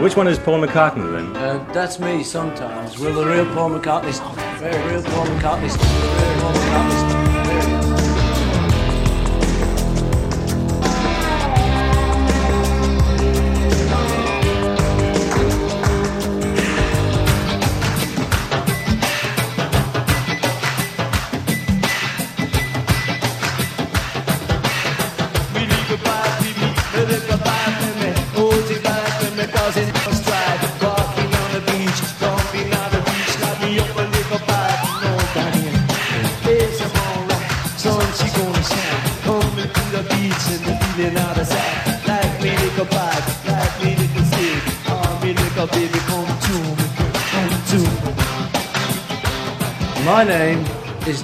[0.00, 1.36] Which one is Paul McCartney then?
[1.36, 2.98] Uh, that's me sometimes.
[2.98, 4.14] Will the real Paul McCartney?
[4.58, 5.76] Very real Paul McCartney.
[5.76, 7.29] Very Paul McCartney.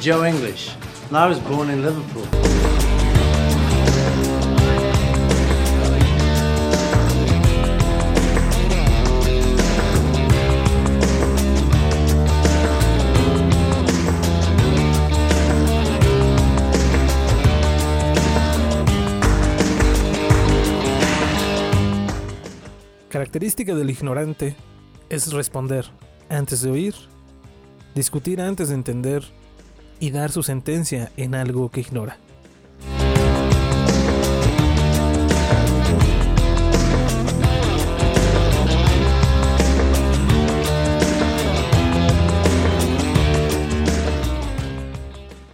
[0.07, 0.71] Joe English,
[1.09, 2.23] and I was born in Liverpool.
[23.09, 24.55] Característica del ignorante
[25.09, 25.87] es responder
[26.29, 26.95] antes de oír,
[27.97, 29.25] discutir antes de entender
[30.01, 32.19] y dar su sentencia en algo que ignora.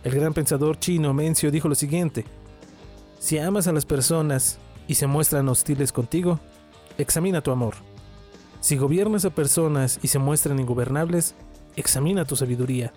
[0.05, 2.25] El gran pensador chino Mencio dijo lo siguiente,
[3.19, 6.41] si amas a las personas y se muestran hostiles contigo,
[6.99, 7.75] examina tu amor.
[8.61, 11.35] Si gobiernas a personas y se muestran ingobernables,
[11.77, 12.93] examina tu sabiduría.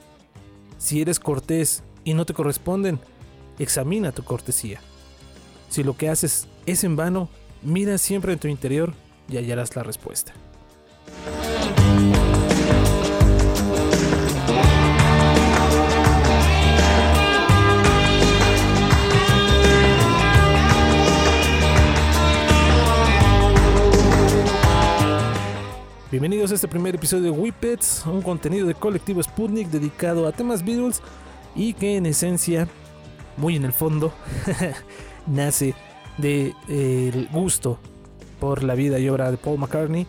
[0.86, 3.00] Si eres cortés y no te corresponden,
[3.58, 4.80] examina tu cortesía.
[5.68, 7.28] Si lo que haces es en vano,
[7.64, 8.94] mira siempre en tu interior
[9.28, 10.34] y hallarás la respuesta.
[26.16, 30.64] Bienvenidos a este primer episodio de Whippets, un contenido de colectivo Sputnik dedicado a temas
[30.64, 31.02] Beatles
[31.58, 32.70] y que en esencia,
[33.36, 34.14] muy en el fondo,
[35.28, 35.76] nace
[36.18, 37.80] del de, gusto
[38.40, 40.08] por la vida y obra de Paul McCartney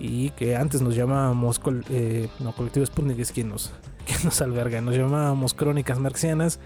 [0.00, 3.74] y que antes nos llamábamos, eh, no, colectivo Sputnik es quien nos,
[4.06, 6.60] quien nos alberga, nos llamábamos Crónicas Marxianas.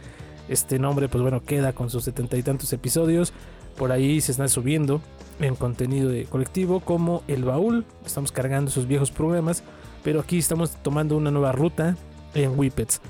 [0.48, 3.32] Este nombre, pues bueno, queda con sus setenta y tantos episodios.
[3.76, 5.00] Por ahí se están subiendo
[5.38, 7.84] en contenido de colectivo como El Baúl.
[8.04, 9.62] Estamos cargando esos viejos programas,
[10.02, 11.96] pero aquí estamos tomando una nueva ruta
[12.34, 13.00] en Whippets.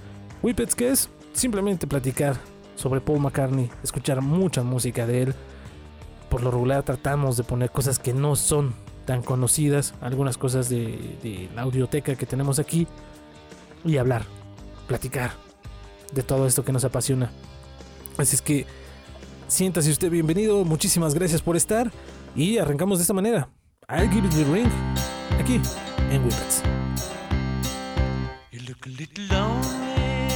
[0.42, 1.08] Whippets, que es?
[1.32, 2.36] Simplemente platicar
[2.74, 5.34] sobre Paul McCartney, escuchar mucha música de él.
[6.28, 11.16] Por lo regular tratamos de poner cosas que no son tan conocidas, algunas cosas de,
[11.22, 12.88] de la audioteca que tenemos aquí,
[13.84, 14.24] y hablar,
[14.88, 15.32] platicar
[16.12, 17.30] de todo esto que nos apasiona.
[18.18, 18.66] Así es que
[19.48, 21.90] siéntase usted bienvenido, muchísimas gracias por estar.
[22.34, 23.48] Y arrancamos de esta manera.
[23.88, 24.70] I'll give you the ring.
[25.38, 25.60] Aquí
[26.10, 26.62] en Whippets.
[28.50, 30.28] You look a little lonely.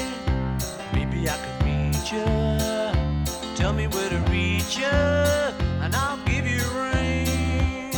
[0.92, 2.24] Maybe I can meet you.
[3.56, 4.86] Tell me where to reach you,
[5.82, 7.92] and I'll give you a ring.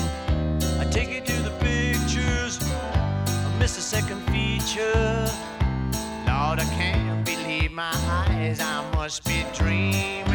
[0.80, 2.58] I take you to the pictures.
[2.62, 5.30] I miss the second feature.
[6.26, 8.60] Lord, I can't believe my eyes.
[8.60, 10.31] I must be dreaming.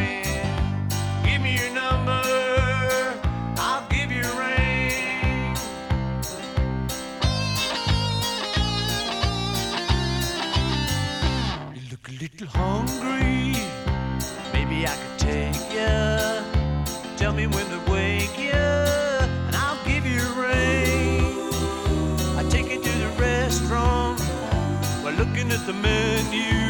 [25.38, 26.66] Looking at the menu.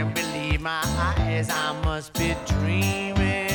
[0.00, 0.80] Can't believe my
[1.18, 1.50] eyes.
[1.50, 3.50] I must be dreaming.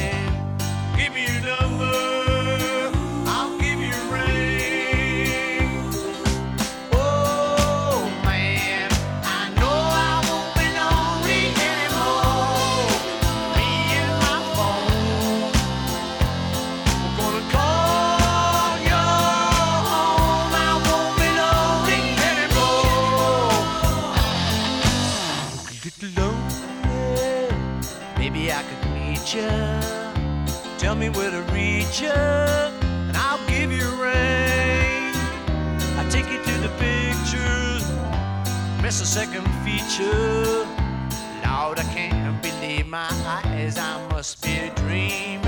[0.96, 2.25] Give me your number.
[31.06, 35.14] Me where to reach you, and I'll give you a ring.
[36.00, 37.84] I take you to the pictures,
[38.82, 40.66] miss a second feature.
[41.46, 43.08] Lord, I can't believe my
[43.44, 43.78] eyes.
[43.78, 45.36] I must be dreaming.
[45.36, 45.45] Give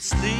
[0.00, 0.39] little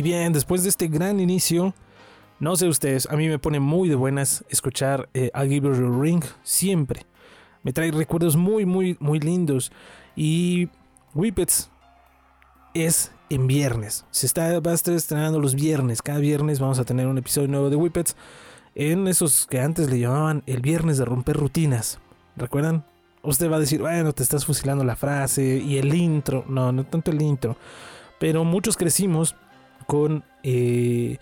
[0.00, 1.74] Y bien, después de este gran inicio,
[2.38, 5.72] no sé ustedes, a mí me pone muy de buenas escuchar eh, I'll Give a
[5.74, 7.02] Ring siempre.
[7.62, 9.70] Me trae recuerdos muy, muy, muy lindos.
[10.16, 10.70] Y
[11.12, 11.68] Whippets
[12.72, 14.06] es en viernes.
[14.10, 16.00] Se está, va a estrenando los viernes.
[16.00, 18.16] Cada viernes vamos a tener un episodio nuevo de Whippets.
[18.74, 21.98] En esos que antes le llamaban el viernes de romper rutinas.
[22.36, 22.86] ¿Recuerdan?
[23.22, 26.46] Usted va a decir, bueno, te estás fusilando la frase y el intro.
[26.48, 27.58] No, no tanto el intro.
[28.18, 29.36] Pero muchos crecimos
[29.90, 31.18] con, eh,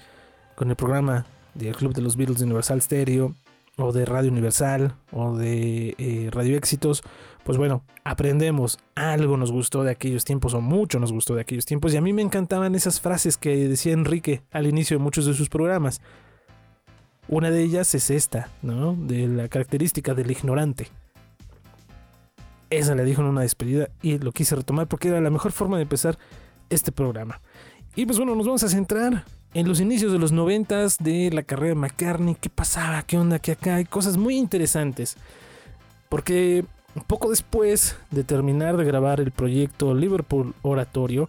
[0.54, 1.24] con el programa
[1.54, 3.34] del Club de los Beatles de Universal Stereo
[3.78, 7.02] o de Radio Universal o de eh, Radio Éxitos,
[7.44, 11.64] pues bueno, aprendemos, algo nos gustó de aquellos tiempos o mucho nos gustó de aquellos
[11.64, 15.24] tiempos y a mí me encantaban esas frases que decía Enrique al inicio de muchos
[15.24, 16.02] de sus programas.
[17.26, 18.92] Una de ellas es esta, ¿no?
[18.92, 20.88] De la característica del ignorante.
[22.68, 25.78] Esa le dijo en una despedida y lo quise retomar porque era la mejor forma
[25.78, 26.18] de empezar
[26.68, 27.40] este programa.
[27.98, 29.24] Y pues bueno, nos vamos a centrar
[29.54, 32.36] en los inicios de los noventas de la carrera de McCartney.
[32.40, 33.02] ¿Qué pasaba?
[33.02, 33.40] ¿Qué onda?
[33.40, 35.16] Que acá hay cosas muy interesantes.
[36.08, 36.64] Porque
[37.08, 41.28] poco después de terminar de grabar el proyecto Liverpool Oratorio,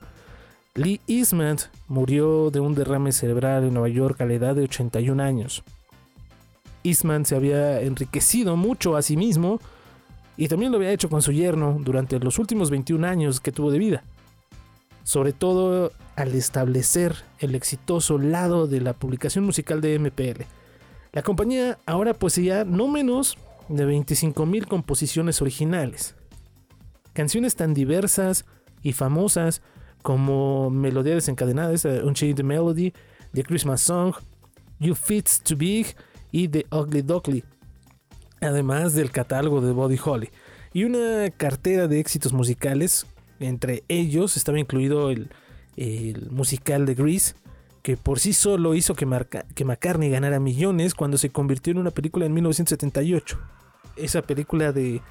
[0.76, 1.58] Lee Eastman
[1.88, 5.64] murió de un derrame cerebral en Nueva York a la edad de 81 años.
[6.84, 9.60] Eastman se había enriquecido mucho a sí mismo
[10.38, 13.72] y también lo había hecho con su yerno durante los últimos 21 años que tuvo
[13.72, 14.04] de vida
[15.10, 20.44] sobre todo al establecer el exitoso lado de la publicación musical de MPL.
[21.14, 23.38] La compañía ahora poseía no menos
[23.70, 26.16] de 25.000 composiciones originales.
[27.14, 28.46] Canciones tan diversas
[28.84, 29.62] y famosas
[30.02, 32.94] como Melodía desencadenada, Unchained Melody,
[33.34, 34.14] The Christmas Song,
[34.80, 35.96] You Fits to Big
[36.32, 37.46] y The Ugly Duckly,
[38.42, 40.30] además del catálogo de Body Holly,
[40.74, 43.08] y una cartera de éxitos musicales
[43.40, 45.30] entre ellos estaba incluido el,
[45.80, 47.36] el musical de Grease,
[47.82, 51.78] que por sí solo hizo que, Marca, que McCartney ganara millones cuando se convirtió en
[51.78, 53.40] una película en 1978.
[53.96, 55.02] Esa película de,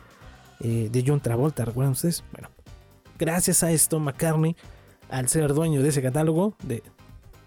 [0.60, 2.22] eh, de John Travolta, ¿recuerdan ustedes?
[2.32, 2.50] Bueno,
[3.18, 4.56] gracias a esto McCartney,
[5.08, 6.82] al ser dueño de ese catálogo, de,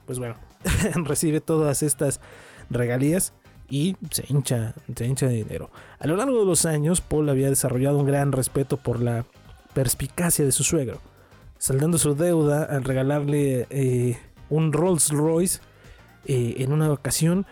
[0.08, 0.36] pues bueno,
[1.06, 2.20] recibe todas estas
[2.72, 3.34] regalías
[3.70, 5.70] y se hincha, se hincha de dinero.
[6.00, 9.26] A lo largo de los años, Paul había desarrollado un gran respeto por la
[9.76, 11.00] perspicacia de su suegro,
[11.62, 14.18] saldando su deuda al regalarle eh,
[14.50, 15.60] un Rolls Royce
[16.26, 17.46] eh, en una ocasión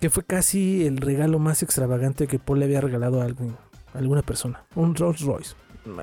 [0.00, 3.26] que fue casi el regalo más extravagante que Paul le había regalado a,
[3.92, 4.64] alguna persona.
[4.74, 5.54] Un Rolls Royce.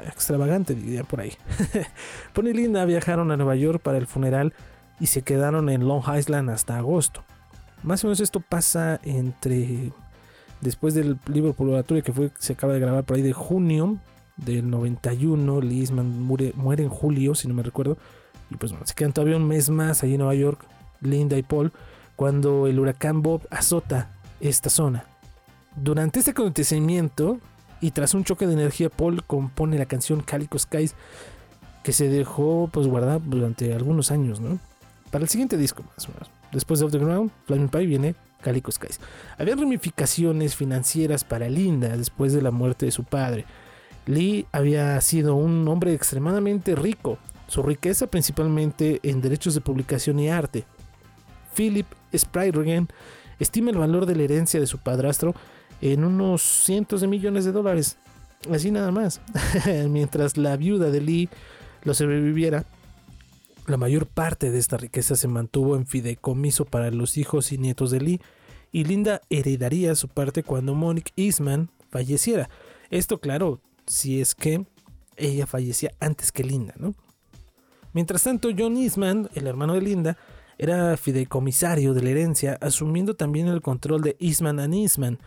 [0.05, 1.33] Extravagante, diría por ahí.
[2.33, 4.53] Paul y Linda viajaron a Nueva York para el funeral
[4.99, 7.23] y se quedaron en Long Island hasta agosto.
[7.81, 9.91] Más o menos esto pasa entre
[10.61, 13.97] después del libro Oratorio que fue se acaba de grabar por ahí de junio
[14.37, 15.61] del 91.
[15.61, 17.97] Lisman muere, muere en julio, si no me recuerdo.
[18.49, 20.65] Y pues bueno, se quedan todavía un mes más allí en Nueva York,
[21.01, 21.71] Linda y Paul,
[22.15, 25.05] cuando el huracán Bob azota esta zona.
[25.75, 27.39] Durante este acontecimiento
[27.81, 30.95] y tras un choque de energía, Paul compone la canción Calico Skies
[31.83, 34.59] que se dejó pues guardar durante algunos años, ¿no?
[35.11, 36.29] Para el siguiente disco, más o menos.
[36.51, 38.99] Después de Off the Ground, Flaming Pie viene Calico Skies.
[39.37, 43.45] Había ramificaciones financieras para Linda después de la muerte de su padre.
[44.07, 50.29] Lee había sido un hombre extremadamente rico, su riqueza principalmente en derechos de publicación y
[50.29, 50.65] arte.
[51.55, 52.87] Philip Sprygen
[53.39, 55.35] estima el valor de la herencia de su padrastro
[55.81, 57.97] en unos cientos de millones de dólares,
[58.51, 59.21] así nada más.
[59.89, 61.29] Mientras la viuda de Lee
[61.83, 62.65] lo sobreviviera,
[63.67, 67.91] la mayor parte de esta riqueza se mantuvo en fideicomiso para los hijos y nietos
[67.91, 68.21] de Lee
[68.71, 72.49] y Linda heredaría su parte cuando Monique Eastman falleciera.
[72.89, 74.65] Esto, claro, si es que
[75.15, 76.93] ella fallecía antes que Linda, ¿no?
[77.93, 80.17] Mientras tanto, John Eastman, el hermano de Linda,
[80.59, 85.19] era fideicomisario de la herencia, asumiendo también el control de Eastman and Eastman,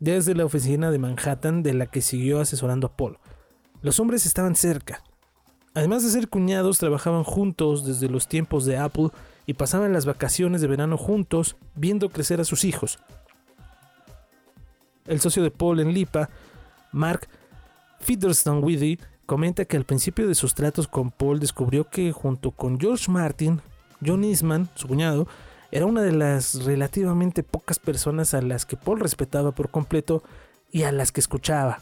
[0.00, 3.18] desde la oficina de Manhattan de la que siguió asesorando a Paul.
[3.82, 5.02] Los hombres estaban cerca.
[5.74, 9.10] Además de ser cuñados, trabajaban juntos desde los tiempos de Apple
[9.46, 12.98] y pasaban las vacaciones de verano juntos, viendo crecer a sus hijos.
[15.06, 16.30] El socio de Paul en Lipa,
[16.92, 17.28] Mark
[18.00, 22.80] Featherstone Withy, comenta que al principio de sus tratos con Paul descubrió que junto con
[22.80, 23.60] George Martin,
[24.04, 25.28] John Eastman, su cuñado,
[25.70, 30.22] era una de las relativamente pocas personas a las que Paul respetaba por completo
[30.72, 31.78] y a las que escuchaba.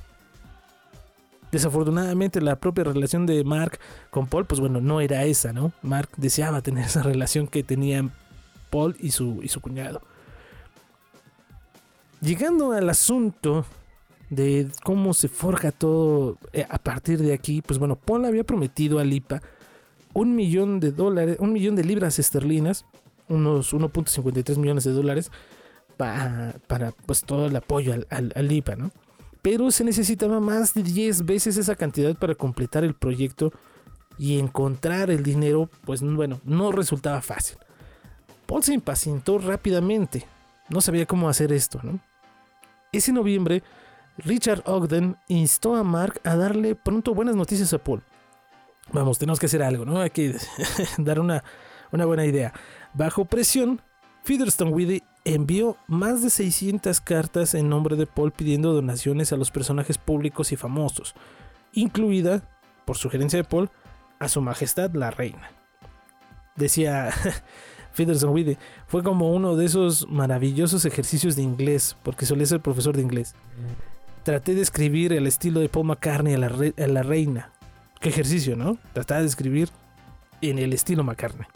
[1.51, 3.79] Desafortunadamente la propia relación de Mark
[4.11, 5.73] con Paul, pues bueno, no era esa, ¿no?
[5.81, 8.13] Mark deseaba tener esa relación que tenían
[8.69, 10.03] Paul y su, y su cuñado.
[12.21, 13.65] Llegando al asunto
[14.31, 18.99] de cómo se forja todo eh, a partir de aquí, pues bueno, Paul había prometido
[18.99, 19.41] a Lipa
[20.15, 22.85] un millón de dólares, un millón de libras esterlinas,
[23.29, 25.31] unos 1.53 millones de dólares,
[25.97, 26.55] para,
[27.07, 28.91] pues todo el apoyo al, al, ¿no?
[29.43, 33.53] Pero se necesitaba más de 10 veces esa cantidad para completar el proyecto
[34.17, 37.59] y encontrar el dinero, pues bueno, no resultaba fácil.
[38.47, 40.27] Paul se impacientó rápidamente,
[40.69, 42.01] no sabía cómo hacer esto, ¿no?
[42.93, 43.63] Ese noviembre,
[44.19, 48.03] Richard Ogden instó a Mark a darle pronto buenas noticias a Paul.
[48.93, 50.01] Vamos, tenemos que hacer algo, ¿no?
[50.01, 50.35] Hay que
[50.99, 51.45] dar una,
[51.93, 52.53] una buena idea.
[52.95, 53.81] Bajo presión,
[54.25, 59.51] Featherstone Withy envió más de 600 cartas en nombre de Paul pidiendo donaciones a los
[59.51, 61.15] personajes públicos y famosos,
[61.73, 62.43] incluida,
[62.85, 63.71] por sugerencia de Paul,
[64.19, 65.51] a su majestad la reina.
[66.57, 67.11] Decía
[67.93, 72.97] Featherstone Withy, fue como uno de esos maravillosos ejercicios de inglés, porque solía ser profesor
[72.97, 73.35] de inglés.
[74.29, 77.51] Traté de escribir el estilo de Paul McCartney a la, reina.
[77.99, 78.77] Qué ejercicio, ¿no?
[78.93, 79.71] Tratar de escribir
[80.43, 81.47] en el estilo McCartney.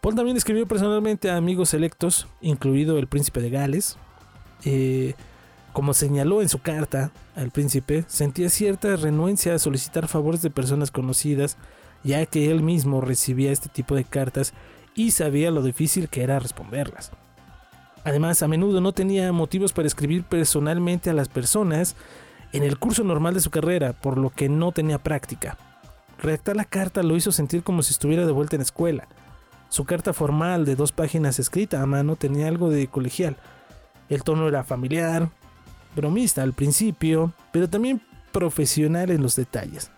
[0.00, 3.98] Paul también escribió personalmente a amigos selectos, incluido el príncipe de Gales.
[4.64, 5.14] Eh,
[5.72, 10.90] como señaló en su carta al príncipe, sentía cierta renuencia a solicitar favores de personas
[10.90, 11.56] conocidas,
[12.02, 14.54] ya que él mismo recibía este tipo de cartas
[14.96, 17.12] y sabía lo difícil que era responderlas.
[18.04, 21.94] Además, a menudo no tenía motivos para escribir personalmente a las personas
[22.52, 25.56] en el curso normal de su carrera, por lo que no tenía práctica.
[26.18, 29.08] Redactar la carta lo hizo sentir como si estuviera de vuelta en escuela.
[29.68, 33.36] Su carta formal de dos páginas escrita a mano tenía algo de colegial.
[34.08, 35.30] El tono era familiar,
[35.96, 39.90] bromista al principio, pero también profesional en los detalles.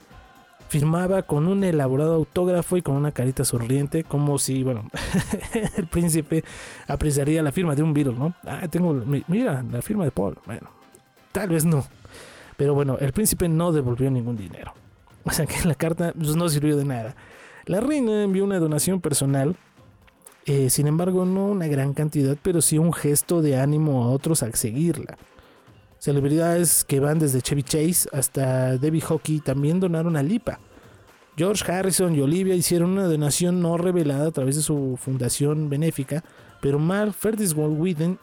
[0.75, 4.91] Firmaba con un elaborado autógrafo y con una carita sonriente, como si, bueno,
[5.77, 6.43] el príncipe
[6.89, 8.35] apreciaría la firma de un Beatle, ¿no?
[8.45, 8.93] Ah, tengo,
[9.29, 10.37] mira, la firma de Paul.
[10.47, 10.69] Bueno,
[11.31, 11.87] tal vez no.
[12.57, 14.75] Pero bueno, el príncipe no devolvió ningún dinero.
[15.23, 17.15] O sea que la carta pues, no sirvió de nada.
[17.67, 19.55] La reina envió una donación personal,
[20.45, 24.43] eh, sin embargo no una gran cantidad, pero sí un gesto de ánimo a otros
[24.43, 25.19] al seguirla.
[26.05, 30.61] Celebridades que van desde Chevy Chase hasta Debbie Hockey también donaron a Lipa.
[31.35, 36.23] George Harrison y Olivia hicieron una donación no revelada a través de su fundación benéfica,
[36.61, 38.19] pero Mark Ferdinand Whedon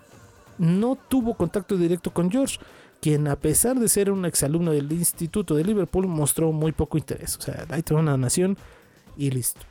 [0.59, 2.59] no tuvo contacto directo con George,
[3.01, 7.35] quien a pesar de ser un exalumno del Instituto de Liverpool mostró muy poco interés.
[7.37, 8.59] O sea, ahí tuvo una donación
[9.17, 9.61] y listo.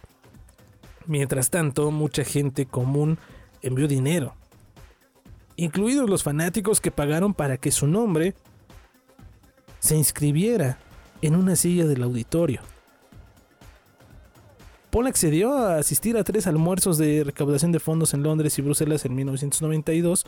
[1.06, 3.18] Mientras tanto, mucha gente común
[3.62, 4.34] envió dinero,
[5.60, 8.34] incluidos los fanáticos que pagaron para que su nombre
[9.78, 10.78] se inscribiera
[11.20, 12.62] en una silla del auditorio.
[14.90, 19.04] Paul accedió a asistir a tres almuerzos de recaudación de fondos en Londres y Bruselas
[19.04, 20.24] en 1992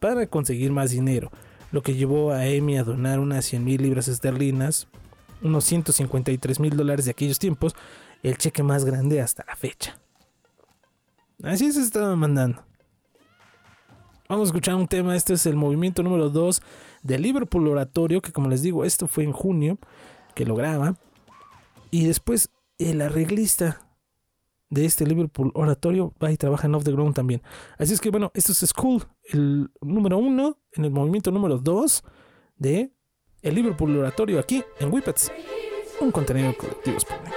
[0.00, 1.30] para conseguir más dinero,
[1.70, 4.88] lo que llevó a Amy a donar unas 100 mil libras esterlinas,
[5.40, 7.76] unos 153 mil dólares de aquellos tiempos,
[8.24, 9.98] el cheque más grande hasta la fecha.
[11.44, 12.73] Así se estaba mandando.
[14.26, 16.62] Vamos a escuchar un tema, este es el movimiento número 2
[17.02, 19.76] del Liverpool Oratorio, que como les digo, esto fue en junio,
[20.34, 20.96] que lo graba.
[21.90, 23.86] Y después el arreglista
[24.70, 27.42] de este Liverpool Oratorio va y trabaja en Off the Ground también.
[27.76, 32.02] Así es que bueno, esto es School, el número 1, en el movimiento número 2
[32.56, 32.92] de
[33.42, 35.32] el Liverpool Oratorio aquí en Whippets,
[36.00, 37.34] un contenido colectivo español.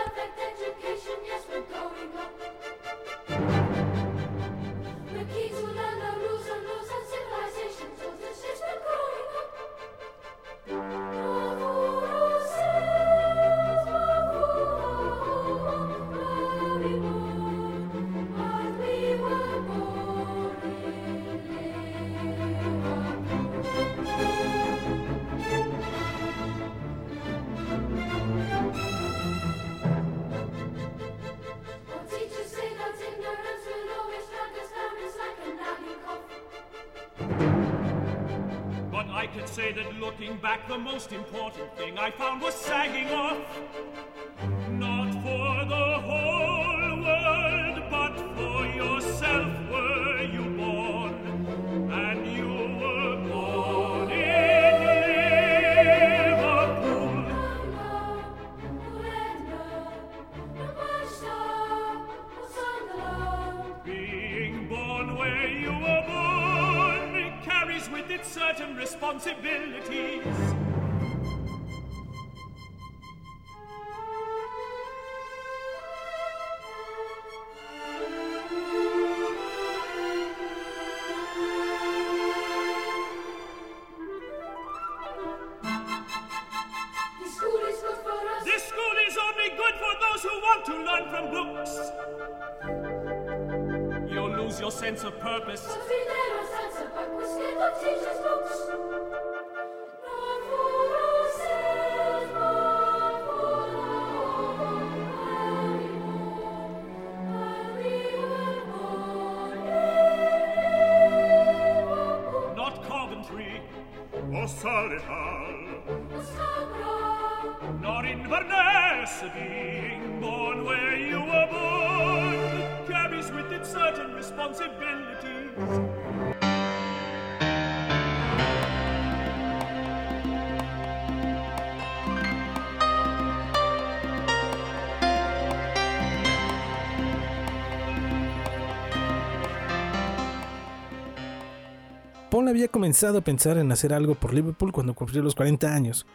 [142.48, 146.06] Había comenzado a pensar en hacer algo por Liverpool cuando cumplió los 40 años.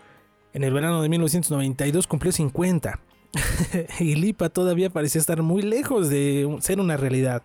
[0.55, 3.01] En el verano de 1992 cumplió 50.
[4.01, 7.43] y Lipa todavía parecía estar muy lejos de ser una realidad.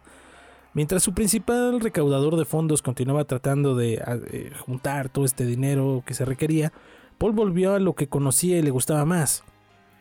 [0.73, 6.23] Mientras su principal recaudador de fondos continuaba tratando de juntar todo este dinero que se
[6.23, 6.71] requería,
[7.17, 9.43] Paul volvió a lo que conocía y le gustaba más,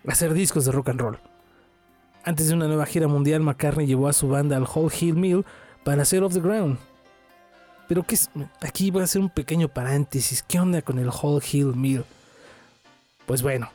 [0.07, 1.19] hacer discos de rock and roll.
[2.23, 5.45] Antes de una nueva gira mundial, McCartney llevó a su banda al Hall Hill Mill
[5.83, 6.79] para hacer Off the Ground.
[7.89, 8.31] Pero ¿qué es?
[8.61, 10.43] aquí voy a hacer un pequeño paréntesis.
[10.43, 12.05] ¿Qué onda con el Hall Hill Mill?
[13.27, 13.71] Pues bueno,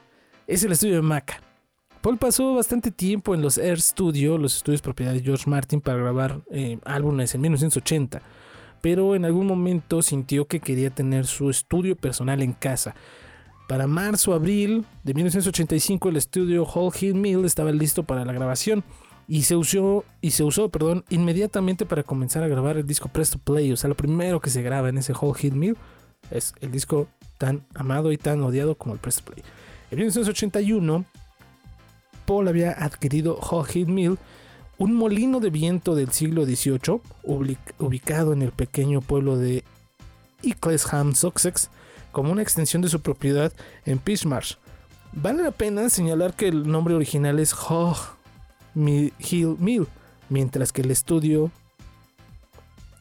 [0.48, 1.42] es el estudio de Maca.
[2.02, 6.00] Paul pasó bastante tiempo en los Air Studio, los estudios propiedad de George Martin, para
[6.00, 8.22] grabar eh, álbumes en 1980,
[8.82, 12.96] pero en algún momento sintió que quería tener su estudio personal en casa.
[13.68, 18.84] Para marzo abril de 1985 el estudio Hall Hill Mill estaba listo para la grabación
[19.32, 23.40] y se usó y se usó, perdón, inmediatamente para comenzar a grabar el disco Presto
[23.40, 25.78] Play, o sea, lo primero que se graba en ese Hall Hill Mill
[26.32, 29.42] es el disco tan amado y tan odiado como el Presto Play.
[29.90, 31.06] En 1981
[32.26, 34.18] Paul había adquirido Hall Hill Mill,
[34.78, 37.00] un molino de viento del siglo XVIII,
[37.80, 39.64] ubicado en el pequeño pueblo de
[40.44, 41.70] Ecclesham, Sussex,
[42.12, 43.54] como una extensión de su propiedad
[43.86, 44.56] en Peachmarsh.
[45.14, 48.20] Vale la pena señalar que el nombre original es Hog
[48.76, 49.88] Hill Mill,
[50.30, 51.52] mientras que el estudio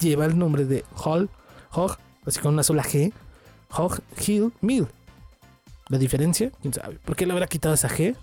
[0.00, 1.28] lleva el nombre de Hall,
[1.72, 3.12] Hog, así con una sola G,
[3.70, 4.86] Hog Hill Mill.
[5.88, 6.50] ¿La diferencia?
[6.62, 6.98] ¿Quién sabe?
[7.04, 8.16] ¿Por qué le habrá quitado esa G?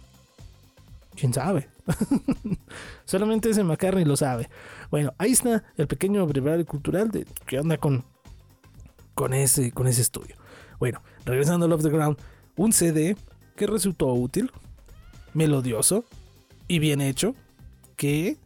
[1.16, 1.70] ¿Quién sabe?
[3.06, 4.50] Solamente ese McCartney lo sabe.
[4.92, 8.06] Bueno, ahí está el pequeño brevario cultural de qué onda con,
[9.14, 10.36] con, ese, con ese estudio.
[10.80, 12.18] Bueno, regresando a Love the Ground,
[12.56, 13.18] un CD
[13.56, 14.52] que resultó útil,
[15.34, 16.06] melodioso
[16.68, 17.36] y bien hecho,
[17.96, 18.38] que,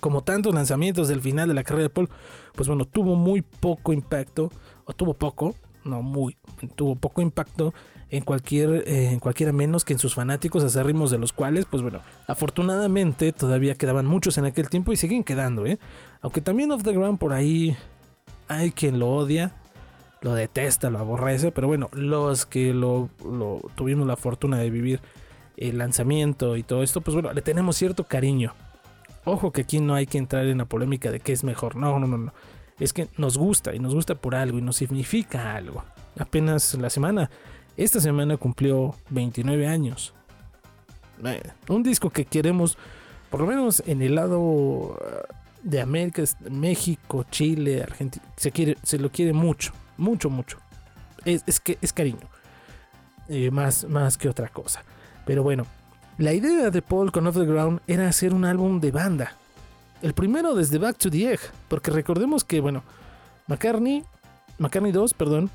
[0.00, 2.08] como tantos lanzamientos del final de la carrera de Paul,
[2.54, 4.50] pues bueno, tuvo muy poco impacto,
[4.84, 5.54] o tuvo poco,
[5.84, 6.36] no muy,
[6.74, 7.72] tuvo poco impacto
[8.10, 11.82] en cualquier eh, en cualquiera menos que en sus fanáticos acérrimos de los cuales pues
[11.82, 15.78] bueno afortunadamente todavía quedaban muchos en aquel tiempo y siguen quedando ¿eh?
[16.20, 17.76] aunque también off the ground por ahí
[18.48, 19.54] hay quien lo odia
[20.22, 25.00] lo detesta lo aborrece pero bueno los que lo, lo tuvimos la fortuna de vivir
[25.60, 28.54] el lanzamiento y todo esto pues bueno le tenemos cierto cariño
[29.24, 32.00] ojo que aquí no hay que entrar en la polémica de qué es mejor no
[32.00, 32.32] no no no
[32.80, 35.84] es que nos gusta y nos gusta por algo y nos significa algo
[36.18, 37.30] apenas la semana
[37.80, 40.12] esta semana cumplió 29 años.
[41.68, 42.76] Un disco que queremos,
[43.30, 44.98] por lo menos en el lado
[45.62, 50.58] de América, México, Chile, Argentina, se, quiere, se lo quiere mucho, mucho, mucho.
[51.24, 52.28] Es, es que es cariño,
[53.28, 54.82] eh, más, más que otra cosa.
[55.30, 55.64] Pero bueno,
[56.18, 59.36] la idea de Paul con Off the Ground era hacer un álbum de banda.
[60.02, 61.38] El primero desde Back to the Egg,
[61.68, 62.82] porque recordemos que, bueno,
[63.46, 64.02] McCartney,
[64.58, 65.48] McCartney 2, perdón,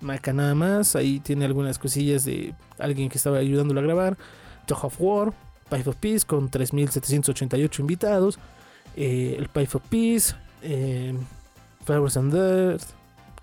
[0.00, 0.94] Maca nada más.
[0.94, 4.16] Ahí tiene algunas cosillas de alguien que estaba ayudándolo a grabar.
[4.66, 5.32] Talk of War,
[5.68, 8.38] Pipe of Peace con 3.788 invitados.
[8.94, 11.12] Eh, el Pipe of Peace, eh,
[11.88, 12.84] and Earth,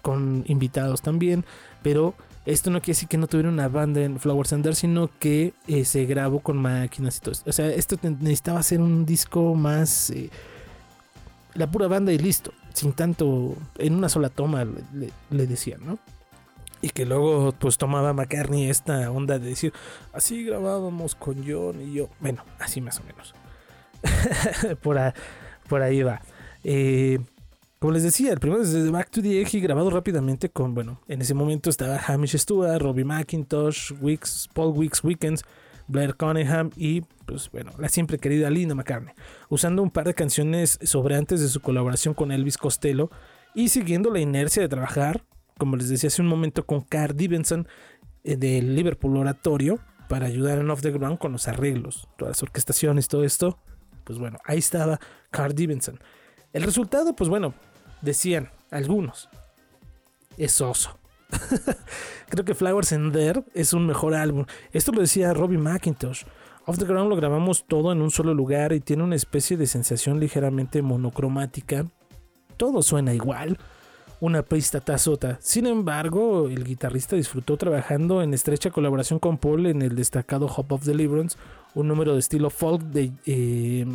[0.02, 1.44] con invitados también,
[1.82, 2.14] pero
[2.46, 5.86] esto no quiere decir que no tuviera una banda en Flowers and sino que eh,
[5.86, 7.50] se grabó con máquinas y todo esto.
[7.50, 10.10] O sea, esto necesitaba ser un disco más...
[10.10, 10.30] eh,
[11.56, 16.00] la pura banda y listo, sin tanto, en una sola toma le, decían, ¿no?
[16.82, 19.74] Y que luego pues tomaba McCartney esta onda de decir,
[20.12, 23.36] así grabábamos con John y yo, bueno, así más o menos.
[24.82, 24.98] por,
[25.70, 26.22] por ahí va.
[26.64, 27.20] Eh,
[27.84, 31.02] como les decía, el primero es Back to the Egg y grabado rápidamente con, bueno,
[31.10, 35.44] en ese momento estaba Hamish Stewart, Robbie McIntosh, Wicks, Paul Wicks Weekends,
[35.90, 39.14] Blair Cunningham y, pues bueno, la siempre querida Linda McCartney,
[39.50, 43.10] usando un par de canciones sobrantes de su colaboración con Elvis Costello
[43.54, 45.26] y siguiendo la inercia de trabajar,
[45.58, 47.68] como les decía hace un momento, con Carl Divenson
[48.24, 52.44] eh, del Liverpool Oratorio para ayudar en Off the Ground con los arreglos, todas las
[52.44, 53.60] orquestaciones, todo esto.
[54.06, 56.00] Pues bueno, ahí estaba Carl Divenson.
[56.54, 57.54] El resultado, pues bueno,
[58.04, 59.30] decían algunos,
[60.38, 60.98] es oso.
[62.30, 64.46] Creo que Flowers and There es un mejor álbum.
[64.72, 66.24] Esto lo decía Robbie McIntosh.
[66.66, 69.68] Off the Ground lo grabamos todo en un solo lugar y tiene una especie de
[69.68, 71.86] sensación ligeramente monocromática.
[72.58, 73.58] Todo suena igual.
[74.20, 75.38] Una pista tazota.
[75.42, 80.72] Sin embargo, el guitarrista disfrutó trabajando en estrecha colaboración con Paul en el destacado Hop
[80.72, 81.38] of Deliverance,
[81.76, 83.86] un número de estilo folk de, eh,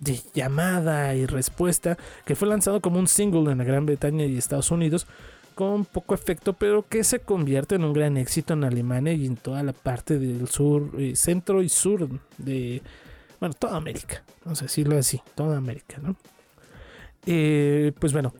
[0.00, 4.36] de llamada y respuesta que fue lanzado como un single en la Gran Bretaña y
[4.36, 5.06] Estados Unidos
[5.54, 9.36] con poco efecto, pero que se convierte en un gran éxito en Alemania y en
[9.36, 12.06] toda la parte del sur, eh, centro y sur
[12.36, 12.82] de,
[13.40, 16.14] bueno, toda América, vamos a decirlo así, toda América, ¿no?
[17.24, 18.34] Eh, pues bueno,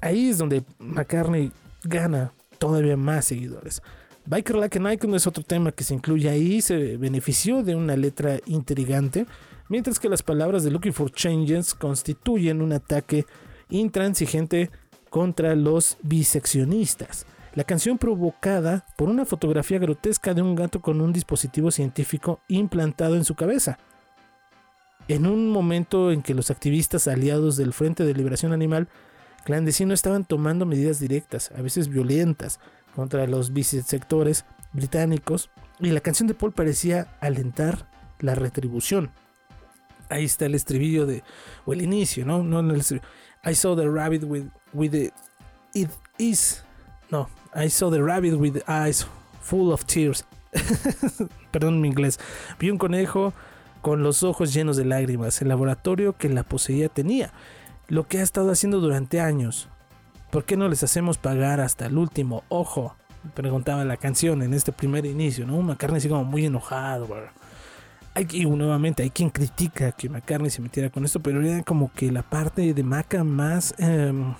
[0.00, 1.50] ahí es donde McCartney
[1.82, 3.82] gana todavía más seguidores.
[4.26, 7.96] Biker Like an Icon es otro tema que se incluye ahí, se benefició de una
[7.96, 9.26] letra intrigante,
[9.68, 13.26] mientras que las palabras de Looking for Changes constituyen un ataque
[13.70, 14.70] intransigente
[15.10, 17.26] contra los biseccionistas.
[17.54, 23.16] La canción provocada por una fotografía grotesca de un gato con un dispositivo científico implantado
[23.16, 23.78] en su cabeza.
[25.06, 28.88] En un momento en que los activistas aliados del Frente de Liberación Animal
[29.44, 32.58] clandestino estaban tomando medidas directas, a veces violentas,
[32.96, 37.88] contra los bisectores británicos, y la canción de Paul parecía alentar
[38.20, 39.10] la retribución.
[40.08, 41.22] Ahí está el estribillo de,
[41.64, 42.42] o el inicio, ¿no?
[42.42, 43.06] no el estribillo.
[43.44, 45.12] I saw the rabbit with, with the,
[45.74, 46.62] it is,
[47.10, 49.06] no, I saw the rabbit with eyes
[49.42, 50.24] full of tears.
[51.52, 52.18] Perdón mi inglés.
[52.58, 53.32] Vi un conejo
[53.82, 55.42] con los ojos llenos de lágrimas.
[55.42, 57.32] El laboratorio que la poseía tenía
[57.88, 59.68] lo que ha estado haciendo durante años.
[60.30, 62.96] ¿Por qué no les hacemos pagar hasta el último ojo?
[63.34, 65.60] Preguntaba la canción en este primer inicio, ¿no?
[65.60, 67.06] McCartney así como muy enojado.
[67.06, 67.28] bro.
[68.16, 72.12] Y nuevamente hay quien critica que McCartney se metiera con esto, pero era como que
[72.12, 74.34] la parte de Maca más, em,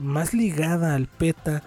[0.00, 1.62] más ligada al PETA,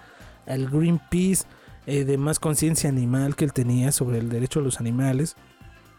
[0.46, 1.44] al Greenpeace,
[1.86, 5.36] eh, de más conciencia animal que él tenía sobre el derecho a los animales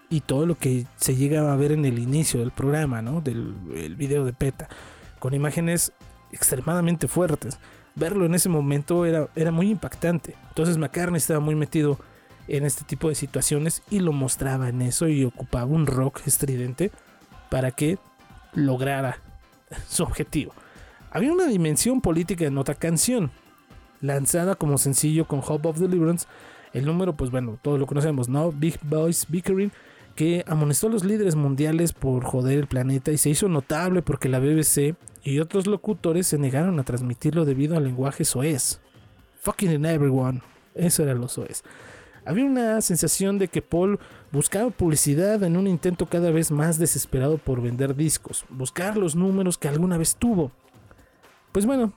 [0.08, 3.22] y todo lo que se llegaba a ver en el inicio del programa, ¿no?
[3.22, 4.70] Del el video de PETA,
[5.18, 5.94] con imágenes
[6.32, 7.58] extremadamente fuertes.
[7.96, 10.36] Verlo en ese momento era, era muy impactante.
[10.50, 11.98] Entonces McCartney estaba muy metido
[12.50, 16.92] en este tipo de situaciones y lo mostraba en eso y ocupaba un rock estridente
[17.50, 17.98] para que
[18.54, 19.22] lograra
[19.88, 20.54] su objetivo.
[21.12, 23.32] Había una dimensión política en otra canción,
[24.02, 26.28] lanzada como sencillo con Hope of Deliverance.
[26.74, 28.52] El número, pues bueno, todos lo conocemos, ¿no?
[28.52, 29.72] Big Boys Bickering,
[30.16, 34.30] que amonestó a los líderes mundiales por joder el planeta y se hizo notable porque
[34.30, 38.80] la BBC y otros locutores se negaron a transmitirlo debido al lenguaje soez.
[39.42, 40.42] Fucking in everyone.
[40.76, 41.64] Eso era lo soez.
[42.26, 44.00] Había una sensación de que Paul
[44.32, 49.58] buscaba publicidad en un intento cada vez más desesperado por vender discos, buscar los números
[49.58, 50.52] que alguna vez tuvo.
[51.52, 51.94] Pues bueno,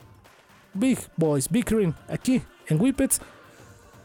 [0.75, 3.21] Big Boys, Bickering, aquí, en Whippets,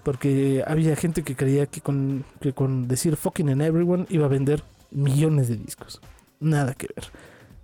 [0.04, 4.30] porque había gente que creía que con, que con decir fucking in everyone iba a
[4.30, 6.02] vender millones de discos.
[6.40, 7.06] Nada que ver.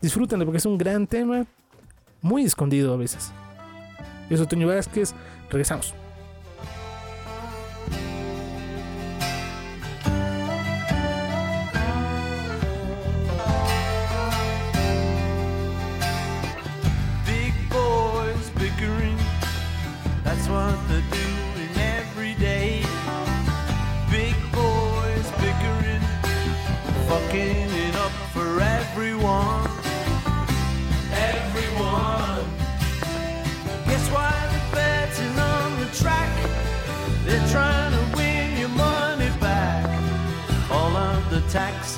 [0.02, 1.46] Disfrútenlo porque es un gran tema,
[2.22, 3.32] muy escondido a veces.
[4.30, 5.14] Yo soy Toño Vázquez,
[5.50, 5.94] regresamos.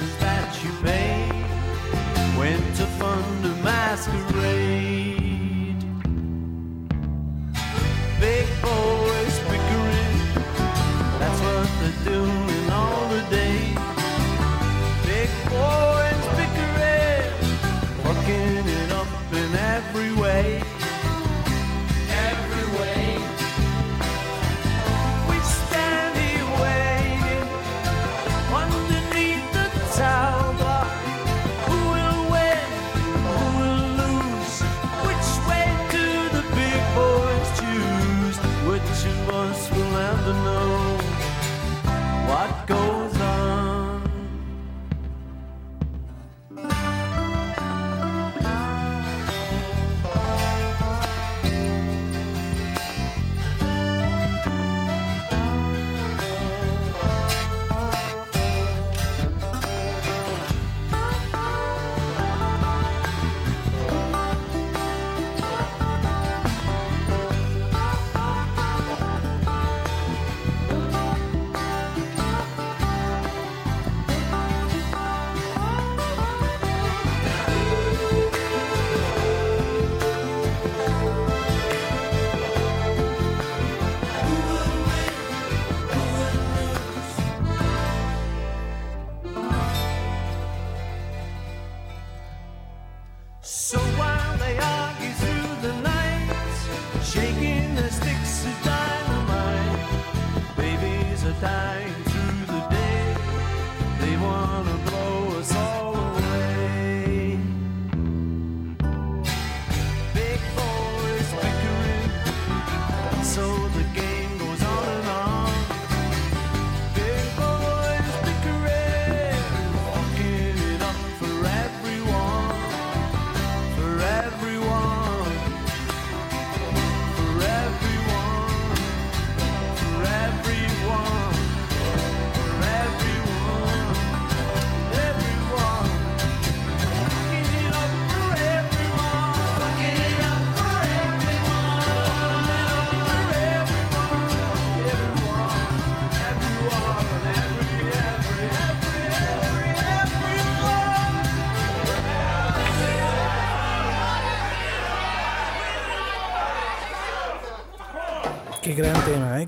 [0.06, 4.56] Taxes that you pay went to fund a masquerade.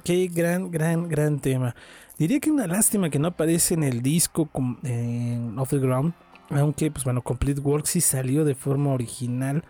[0.07, 1.75] Qué gran, gran, gran tema.
[2.17, 4.49] Diría que una lástima que no aparece en el disco
[4.83, 6.13] en Off the Ground.
[6.49, 9.65] Aunque, pues bueno, Complete Work sí salió de forma original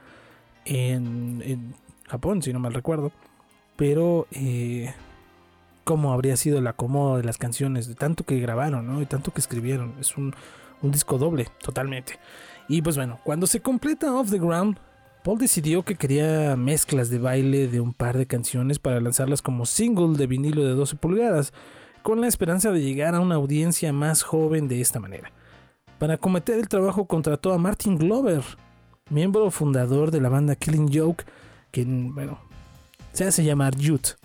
[0.63, 1.73] en,
[2.07, 3.11] Japón, si no mal recuerdo.
[3.77, 4.93] Pero, eh,
[5.83, 7.87] ¿cómo habría sido el acomodo de las canciones?
[7.87, 9.01] De tanto que grabaron, ¿no?
[9.01, 9.95] Y tanto que escribieron.
[9.99, 10.35] Es un
[10.83, 12.19] disco doble, totalmente.
[12.67, 14.77] Y pues bueno, cuando se completa Off the Ground,
[15.27, 19.65] Paul decidió que quería mezclas de baile de un par de canciones para lanzarlas como
[19.65, 21.51] single de vinilo de 12 pulgadas,
[22.01, 25.33] con la esperanza de llegar a una audiencia más joven de esta manera.
[25.99, 28.41] Para cometer el trabajo contrató a Martin Glover,
[29.09, 31.25] miembro fundador de la banda Killing Joke,
[31.71, 32.39] quien, bueno,
[33.11, 34.15] se hace llamar Jude.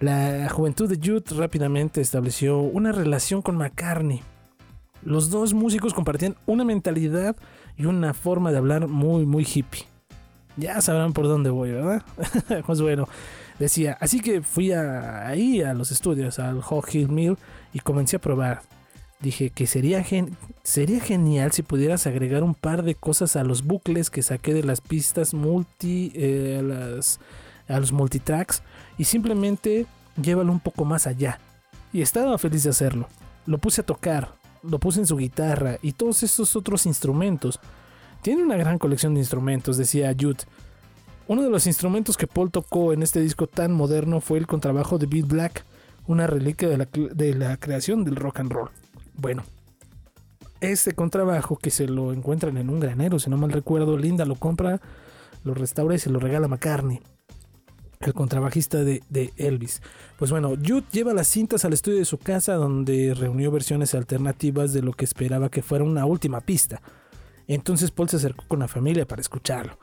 [0.00, 4.22] La juventud de Jude rápidamente estableció una relación con McCartney.
[5.04, 7.36] Los dos músicos compartían una mentalidad
[7.76, 9.86] y una forma de hablar muy, muy hippie.
[10.58, 12.02] Ya sabrán por dónde voy, ¿verdad?
[12.66, 13.08] pues bueno,
[13.58, 17.36] decía, así que fui a- ahí a los estudios, al Hog Hill Mill,
[17.72, 18.62] y comencé a probar.
[19.20, 23.64] Dije que sería, gen- sería genial si pudieras agregar un par de cosas a los
[23.64, 27.00] bucles que saqué de las pistas multi, eh,
[27.68, 28.62] a los multitracks,
[28.96, 29.86] y simplemente
[30.20, 31.38] llévalo un poco más allá.
[31.92, 33.08] Y estaba feliz de hacerlo.
[33.46, 37.60] Lo puse a tocar, lo puse en su guitarra y todos estos otros instrumentos.
[38.22, 40.44] Tiene una gran colección de instrumentos, decía Jude.
[41.28, 44.98] Uno de los instrumentos que Paul tocó en este disco tan moderno fue el contrabajo
[44.98, 45.64] de Bill Black,
[46.06, 48.70] una reliquia de la, creación del rock and roll.
[49.14, 49.44] Bueno,
[50.60, 54.36] este contrabajo que se lo encuentran en un granero, si no mal recuerdo, Linda lo
[54.36, 54.80] compra,
[55.44, 57.00] lo restaura y se lo regala a McCartney,
[58.00, 59.82] el contrabajista de, de Elvis.
[60.18, 64.72] Pues bueno, Jude lleva las cintas al estudio de su casa donde reunió versiones alternativas
[64.72, 66.80] de lo que esperaba que fuera una última pista.
[67.48, 69.78] Entonces Paul se acercó con la familia para escucharlo.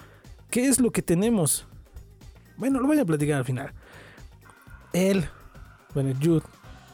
[0.49, 1.67] ¿Qué es lo que tenemos?
[2.57, 3.73] Bueno, lo voy a platicar al final.
[4.93, 5.25] Él,
[5.93, 6.43] bueno, Jude,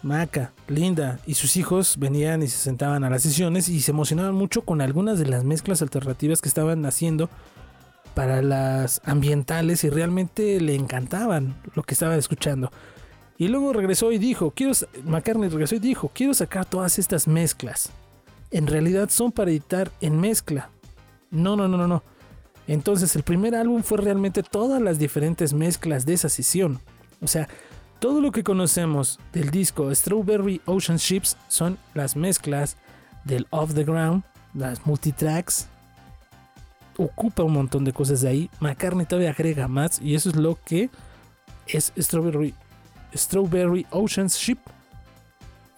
[0.02, 4.34] Maca, Linda y sus hijos venían y se sentaban a las sesiones y se emocionaban
[4.34, 7.30] mucho con algunas de las mezclas alternativas que estaban haciendo
[8.16, 12.72] para las ambientales y realmente le encantaban lo que estaban escuchando.
[13.38, 17.92] Y luego regresó y dijo, quiero, McCartney regresó y dijo, quiero sacar todas estas mezclas.
[18.52, 20.70] En realidad son para editar en mezcla.
[21.30, 22.04] No, no, no, no, no.
[22.68, 26.80] Entonces el primer álbum fue realmente todas las diferentes mezclas de esa sesión.
[27.22, 27.48] O sea,
[28.00, 32.78] todo lo que conocemos del disco Strawberry Ocean Ships son las mezclas
[33.24, 35.68] del Off the Ground, las multitracks.
[36.98, 38.50] Ocupa un montón de cosas de ahí.
[38.60, 40.90] McCartney todavía agrega más y eso es lo que
[41.68, 42.54] es Strawberry,
[43.16, 44.60] Strawberry Ocean Ship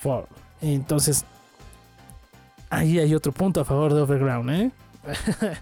[0.01, 0.27] 4.
[0.62, 1.25] Entonces,
[2.77, 4.71] ahí hay otro punto a favor de Overground, ¿eh?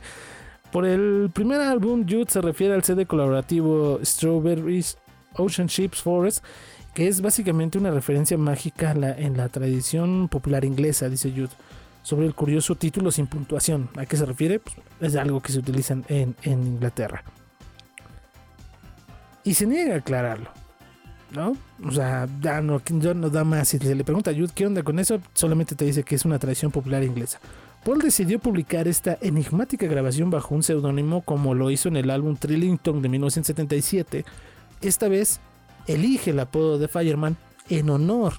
[0.71, 4.97] Por el primer álbum, Jude se refiere al CD colaborativo Strawberries
[5.33, 6.43] Ocean Ships Forest,
[6.93, 11.49] que es básicamente una referencia mágica en la tradición popular inglesa, dice Jude,
[12.03, 13.89] sobre el curioso título sin puntuación.
[13.97, 14.59] ¿A qué se refiere?
[14.59, 17.23] Pues, es algo que se utiliza en, en Inglaterra.
[19.43, 20.60] Y se niega a aclararlo.
[21.33, 21.55] ¿No?
[21.85, 22.81] O sea, ya no,
[23.15, 23.69] no da más.
[23.69, 26.25] Si se le pregunta a Jude qué onda con eso, solamente te dice que es
[26.25, 27.39] una tradición popular inglesa.
[27.85, 32.35] Paul decidió publicar esta enigmática grabación bajo un seudónimo como lo hizo en el álbum
[32.35, 34.25] Trillington de 1977.
[34.81, 35.39] Esta vez
[35.87, 37.37] elige el apodo de Fireman
[37.69, 38.33] en honor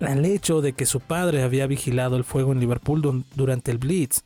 [0.00, 4.24] al hecho de que su padre había vigilado el fuego en Liverpool durante el Blitz.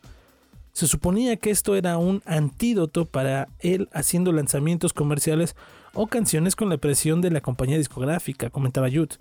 [0.73, 5.55] Se suponía que esto era un antídoto para él haciendo lanzamientos comerciales
[5.95, 9.17] o canciones con la presión de la compañía discográfica, comentaba Jude.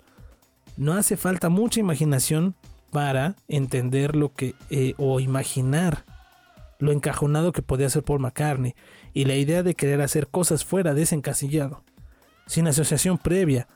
[0.76, 2.54] No hace falta mucha imaginación
[2.90, 6.04] para entender lo que eh, o imaginar
[6.78, 8.74] lo encajonado que podía ser Paul McCartney
[9.12, 11.84] y la idea de querer hacer cosas fuera de ese encasillado,
[12.46, 13.68] sin asociación previa,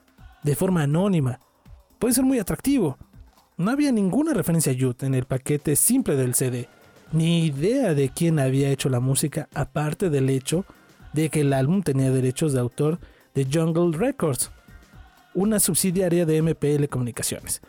[0.42, 1.40] de forma anónima,
[1.98, 2.98] puede ser muy atractivo.
[3.56, 6.68] No había ninguna referencia a Youth en el paquete simple del CD,
[7.12, 10.64] ni idea de quién había hecho la música aparte del hecho
[11.14, 12.98] de que el álbum tenía derechos de autor
[13.34, 14.50] de Jungle Records,
[15.32, 17.62] una subsidiaria de MPL Comunicaciones.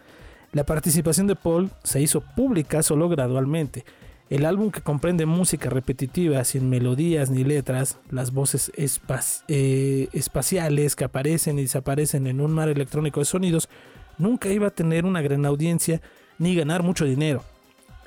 [0.51, 3.86] La participación de Paul se hizo pública solo gradualmente.
[4.29, 11.03] El álbum que comprende música repetitiva sin melodías ni letras, las voces eh, espaciales que
[11.03, 13.69] aparecen y desaparecen en un mar electrónico de sonidos,
[14.17, 16.01] nunca iba a tener una gran audiencia
[16.39, 17.43] ni ganar mucho dinero.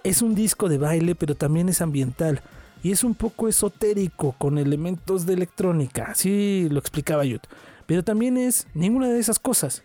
[0.02, 2.42] Es un disco de baile, pero también es ambiental
[2.82, 7.40] y es un poco esotérico con elementos de electrónica, así lo explicaba Yud.
[7.86, 9.82] Pero también es ninguna de esas cosas,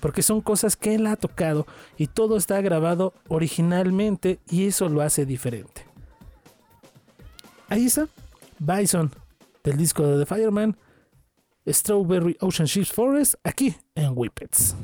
[0.00, 5.00] porque son cosas que él ha tocado y todo está grabado originalmente y eso lo
[5.00, 5.86] hace diferente.
[7.68, 8.08] Ahí está,
[8.58, 9.10] Bison,
[9.64, 10.76] del disco de The Fireman,
[11.66, 14.74] Strawberry Ocean Ships Forest, aquí en Whippets.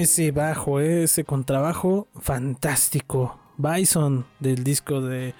[0.00, 3.38] Ese, bajo, eh, ese contrabajo fantástico.
[3.56, 5.34] Bison del disco de,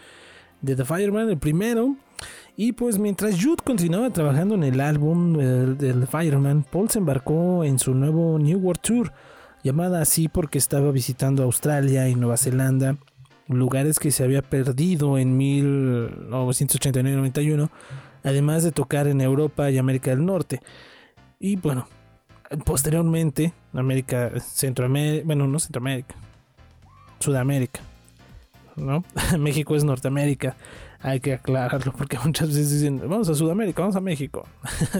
[0.64, 1.96] The Fireman, el primero.
[2.56, 5.44] Y pues mientras Jude continuaba trabajando en el álbum eh,
[5.78, 9.14] del Fireman, Paul se embarcó en su nuevo New World Tour,
[9.64, 12.98] llamada así porque estaba visitando Australia y Nueva Zelanda,
[13.48, 17.70] lugares que se había perdido en 1989-91,
[18.22, 20.60] además de tocar en Europa y América del Norte.
[21.38, 21.86] Y bueno,
[22.64, 26.14] posteriormente, América, Centroamérica, bueno, no Centroamérica,
[27.20, 27.80] Sudamérica,
[28.76, 29.04] ¿no?
[29.38, 30.56] México es Norteamérica,
[31.00, 34.46] hay que aclararlo porque muchas veces dicen, vamos a Sudamérica, vamos a México.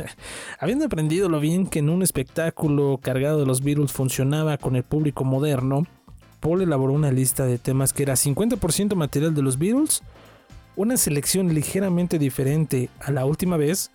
[0.60, 4.82] Habiendo aprendido lo bien que en un espectáculo cargado de los Beatles funcionaba con el
[4.82, 5.86] público moderno,
[6.40, 10.02] Paul elaboró una lista de temas que era 50% material de los Beatles,
[10.76, 13.90] una selección ligeramente diferente a la última vez,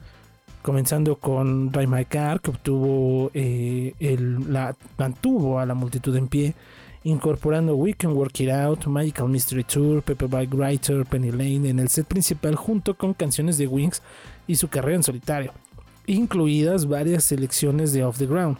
[0.65, 6.27] comenzando con Drive My Car, que obtuvo eh, el, la, mantuvo a la multitud en
[6.27, 6.55] pie,
[7.03, 11.77] incorporando We Can Work It Out, Magical Mystery Tour, Pepper Bike Writer, Penny Lane en
[11.77, 14.01] el set principal junto con canciones de Wings
[14.47, 15.53] y su carrera en solitario,
[16.07, 18.57] incluidas varias selecciones de Off the Ground.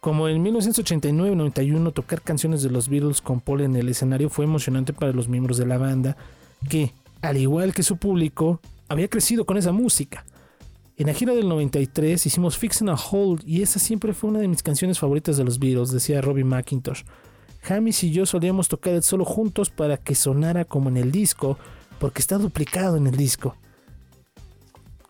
[0.00, 4.94] Como en 1989-91 tocar canciones de los Beatles con Paul en el escenario fue emocionante
[4.94, 6.16] para los miembros de la banda,
[6.70, 10.24] que, al igual que su público, había crecido con esa música.
[10.98, 14.48] En la gira del 93 hicimos Fixing a Hold y esa siempre fue una de
[14.48, 17.04] mis canciones favoritas de los Beatles, decía Robbie McIntosh.
[17.62, 21.56] James y yo solíamos tocar el solo juntos para que sonara como en el disco,
[22.00, 23.54] porque está duplicado en el disco.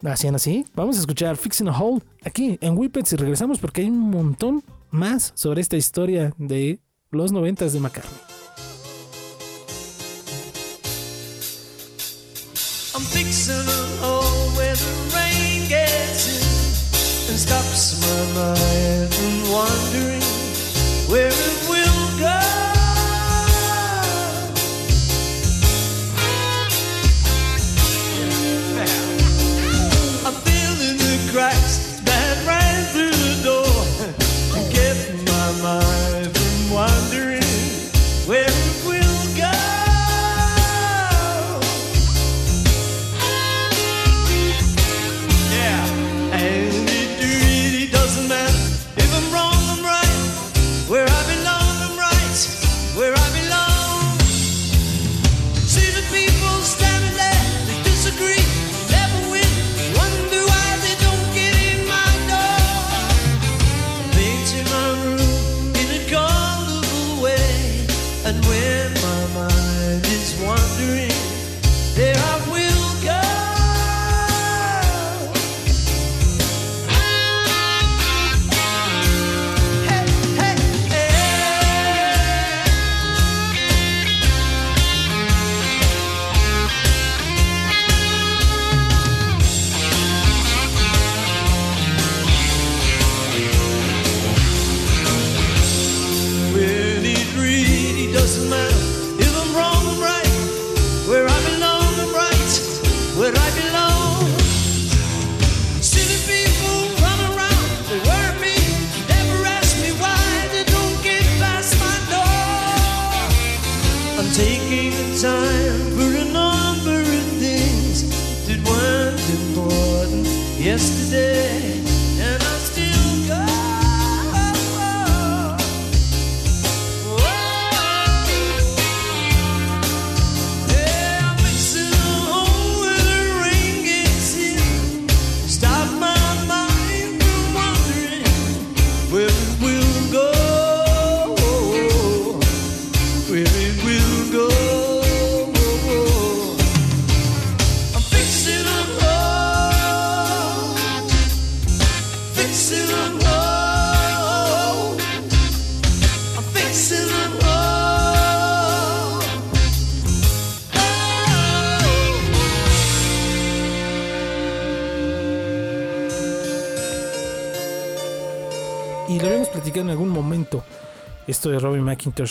[0.05, 0.67] ¿Hacían así?
[0.75, 4.63] Vamos a escuchar Fixing a Hold aquí en Whippets y regresamos porque hay un montón
[4.91, 6.81] más sobre esta historia de
[7.11, 8.21] los noventas de McCartney.
[12.95, 13.68] I'm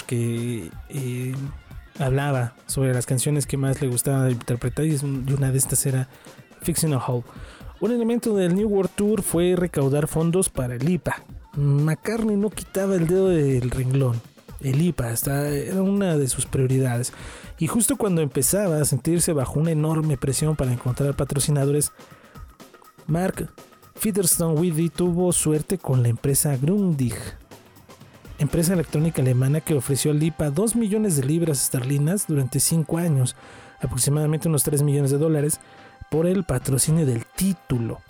[0.06, 1.36] que eh,
[2.00, 6.10] hablaba sobre las canciones que más le gustaba interpretar y, una de estas era
[6.62, 7.24] Fixing a Hole.
[7.80, 11.24] Un elemento del New World Tour fue recaudar fondos para el IPA.
[11.56, 14.20] McCartney no quitaba el dedo del renglón.
[14.60, 17.14] El IPA hasta era una de sus prioridades.
[17.60, 21.92] Y justo cuando empezaba a sentirse bajo una enorme presión para encontrar patrocinadores,
[23.06, 23.50] Mark
[23.96, 27.16] Featherstone Whitney tuvo suerte con la empresa Grundig,
[28.40, 33.36] empresa electrónica alemana que ofreció al IPA 2 millones de libras esterlinas durante 5 años,
[33.80, 35.60] aproximadamente unos 3 millones de dólares,
[36.10, 38.02] por el patrocinio del título.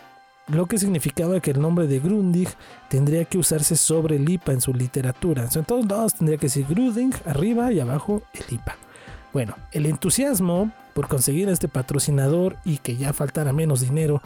[0.48, 2.48] Lo que significaba que el nombre de Grundig
[2.90, 5.48] tendría que usarse sobre el en su literatura.
[5.54, 8.78] En todos lados tendría que decir Grundig arriba y abajo el IPA.
[9.34, 14.22] Bueno, el entusiasmo por conseguir a este patrocinador y que ya faltara menos dinero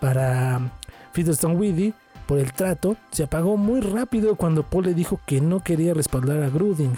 [0.00, 0.72] para
[1.12, 1.94] Featherstone Whitney
[2.28, 6.42] por el trato se apagó muy rápido cuando Paul le dijo que no quería respaldar
[6.42, 6.92] a Gruding.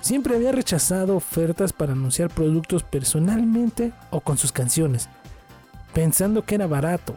[0.00, 5.10] Siempre había rechazado ofertas para anunciar productos personalmente o con sus canciones,
[5.92, 7.16] pensando que era barato,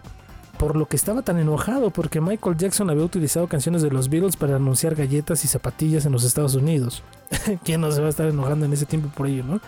[0.57, 4.35] por lo que estaba tan enojado porque Michael Jackson había utilizado canciones de los Beatles
[4.35, 7.03] para anunciar galletas y zapatillas en los Estados Unidos.
[7.63, 9.61] ¿Quién no se va a estar enojando en ese tiempo por ello, no?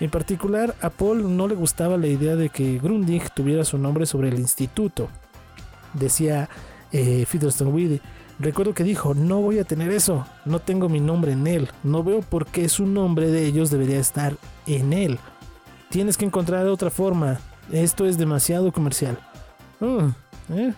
[0.00, 4.06] En particular, a Paul no le gustaba la idea de que Grundig tuviera su nombre
[4.06, 5.10] sobre el instituto.
[5.92, 6.48] decía
[6.92, 8.00] eh, Fiddleston Weedy.
[8.38, 12.02] Recuerdo que dijo, no voy a tener eso, no tengo mi nombre en él, no
[12.02, 14.34] veo por qué su nombre de ellos debería estar
[14.66, 15.18] en él.
[15.90, 17.38] Tienes que encontrar otra forma,
[17.70, 19.18] esto es demasiado comercial.
[19.80, 20.72] Mm, ¿eh?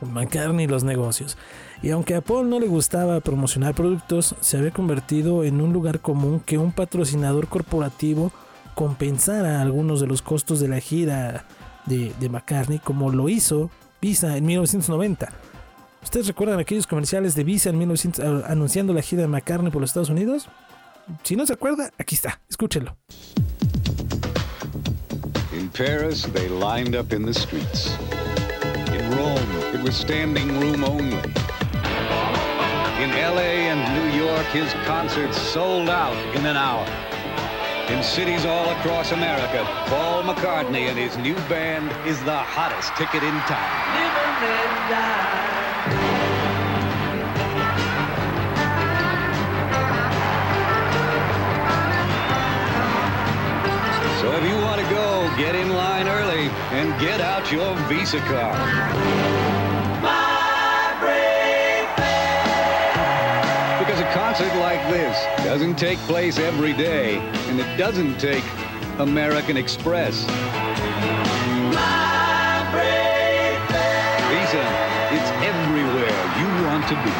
[0.00, 1.36] McCartney y los negocios.
[1.82, 6.00] Y aunque a Paul no le gustaba promocionar productos, se había convertido en un lugar
[6.00, 8.32] común que un patrocinador corporativo
[8.74, 11.44] compensara algunos de los costos de la gira
[11.84, 13.70] de, de McCartney, como lo hizo
[14.00, 15.32] Visa en 1990.
[16.02, 19.80] ¿Ustedes recuerdan aquellos comerciales de Visa en 1900 a- anunciando la gira de McCartney por
[19.82, 20.48] los Estados Unidos?
[21.22, 22.96] Si no se acuerda, aquí está, escúchenlo.
[25.52, 27.90] In Paris, they lined up in the streets.
[28.92, 31.16] In Rome, it was standing room only.
[33.02, 36.86] In LA and New York, his concerts sold out in an hour.
[37.90, 43.24] In cities all across America, Paul McCartney and his new band is the hottest ticket
[43.24, 43.90] in town.
[54.20, 58.20] So if you want to go, get in line early and get out your Visa
[58.20, 59.49] card.
[64.40, 67.18] Concert like this doesn't take place every day,
[67.48, 68.44] and it doesn't take
[68.98, 70.24] American Express.
[74.30, 74.64] Visa,
[75.12, 77.12] it's everywhere you want to be.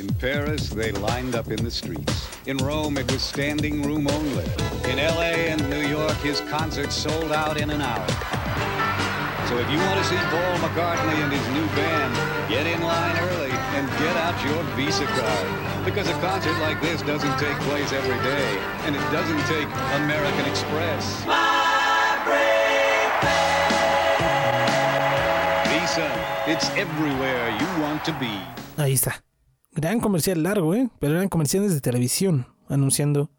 [0.00, 2.28] In Paris, they lined up in the streets.
[2.46, 4.44] In Rome, it was standing room only.
[4.84, 8.41] In LA and New York, his concerts sold out in an hour.
[9.52, 13.18] So if you want to see Paul McCartney and his new band, get in line
[13.18, 15.84] early and get out your Visa card.
[15.84, 18.48] Because a concert like this doesn't take place every day,
[18.86, 19.68] and it doesn't take
[20.00, 21.04] American Express.
[25.68, 26.08] Visa,
[26.46, 28.32] it's everywhere you want to be.
[28.78, 29.22] Ahí está.
[29.72, 30.88] Gran comercial largo, ¿eh?
[30.98, 33.30] Pero eran comerciales de televisión anunciando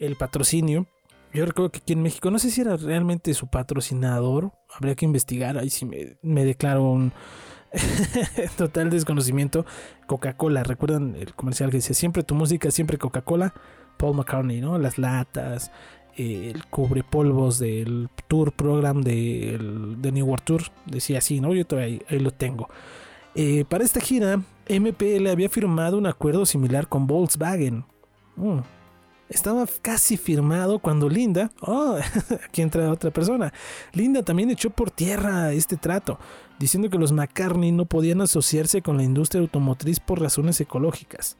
[0.00, 0.88] el patrocinio.
[1.32, 5.06] Yo recuerdo que aquí en México, no sé si era realmente su patrocinador, habría que
[5.06, 7.12] investigar, ahí sí me, declaro un
[8.56, 9.64] total desconocimiento.
[10.06, 13.54] Coca-Cola, ¿recuerdan el comercial que decía siempre tu música, siempre Coca-Cola?
[13.96, 14.78] Paul McCartney, ¿no?
[14.78, 15.70] Las latas,
[16.16, 21.54] el cubrepolvos del tour program de New World Tour, decía así, ¿no?
[21.54, 22.68] Yo todavía ahí, ahí lo tengo.
[23.34, 27.84] Eh, para esta gira, MPL había firmado un acuerdo similar con Volkswagen.
[28.36, 28.58] Mm.
[29.32, 31.96] Estaba casi firmado cuando Linda, oh,
[32.46, 33.50] aquí entra otra persona,
[33.94, 36.18] Linda también echó por tierra este trato,
[36.58, 41.38] diciendo que los McCartney no podían asociarse con la industria automotriz por razones ecológicas.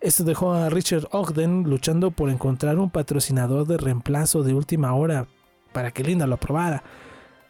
[0.00, 5.28] Esto dejó a Richard Ogden luchando por encontrar un patrocinador de reemplazo de última hora
[5.74, 6.82] para que Linda lo aprobara.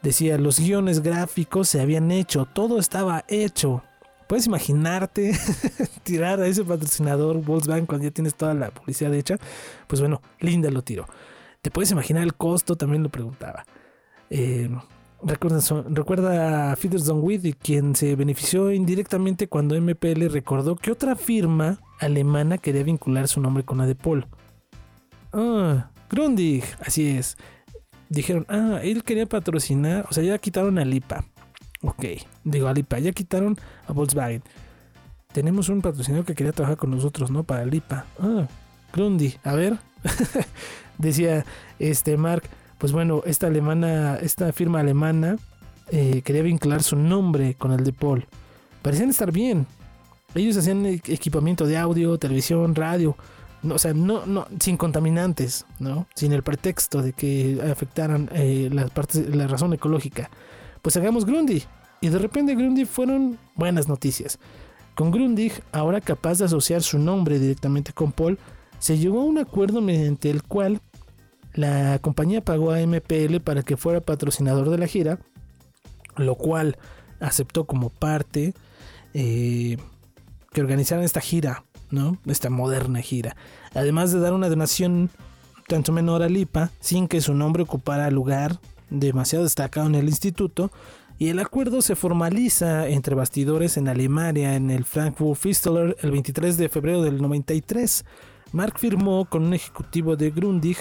[0.03, 3.85] Decía, los guiones gráficos se habían hecho, todo estaba hecho.
[4.31, 5.37] ¿Puedes imaginarte
[6.05, 9.39] tirar a ese patrocinador Volkswagen cuando ya tienes toda la publicidad hecha?
[9.89, 11.07] Pues bueno, Linda lo tiró.
[11.61, 12.77] ¿Te puedes imaginar el costo?
[12.77, 13.65] También lo preguntaba.
[14.31, 14.71] Eh,
[15.21, 15.59] recuerda,
[15.89, 22.57] recuerda a Fiddleston Whitty, quien se benefició indirectamente cuando MPL recordó que otra firma alemana
[22.57, 24.29] quería vincular su nombre con la de Paul.
[25.33, 27.37] Ah, Grundig, así es.
[28.09, 31.25] Dijeron, ah, él quería patrocinar, o sea, ya quitaron a Lipa.
[31.83, 32.05] Ok,
[32.45, 33.57] digo a Lipa, ya quitaron
[33.87, 34.43] a Volkswagen.
[35.33, 37.45] Tenemos un patrocinador que quería trabajar con nosotros, ¿no?
[37.45, 38.05] Para Lipa.
[38.19, 38.47] Ah,
[38.93, 39.79] Grundig, a ver.
[40.99, 41.45] Decía
[41.79, 42.43] este Mark,
[42.79, 45.39] pues bueno, esta alemana, esta firma alemana
[45.91, 48.27] eh, quería vincular su nombre con el de Paul.
[48.83, 49.67] Parecían estar bien.
[50.35, 53.17] Ellos hacían e- equipamiento de audio, televisión, radio.
[53.63, 56.07] No, o sea, no, no, sin contaminantes, ¿no?
[56.15, 60.31] Sin el pretexto de que afectaran eh, las partes, la razón ecológica.
[60.83, 61.67] Pues hagamos Grundig.
[62.01, 64.39] Y de repente Grundig fueron buenas noticias.
[64.95, 68.39] Con Grundig, ahora capaz de asociar su nombre directamente con Paul,
[68.79, 70.81] se llegó a un acuerdo mediante el cual
[71.55, 75.19] la compañía pagó a MPL para que fuera patrocinador de la gira,
[76.17, 76.79] lo cual
[77.21, 78.55] aceptó como parte
[79.15, 79.77] eh,
[80.53, 82.19] que organizaran esta gira, ¿no?
[82.27, 83.37] Esta moderna gira.
[83.75, 85.11] Además de dar una donación
[85.67, 88.59] tanto menor a Lipa, sin que su nombre ocupara lugar
[88.91, 90.71] demasiado destacado en el instituto,
[91.21, 96.57] y el acuerdo se formaliza entre bastidores en Alemania en el Frankfurt Fistler el 23
[96.57, 98.07] de febrero del 93.
[98.53, 100.79] Mark firmó con un ejecutivo de Grundig.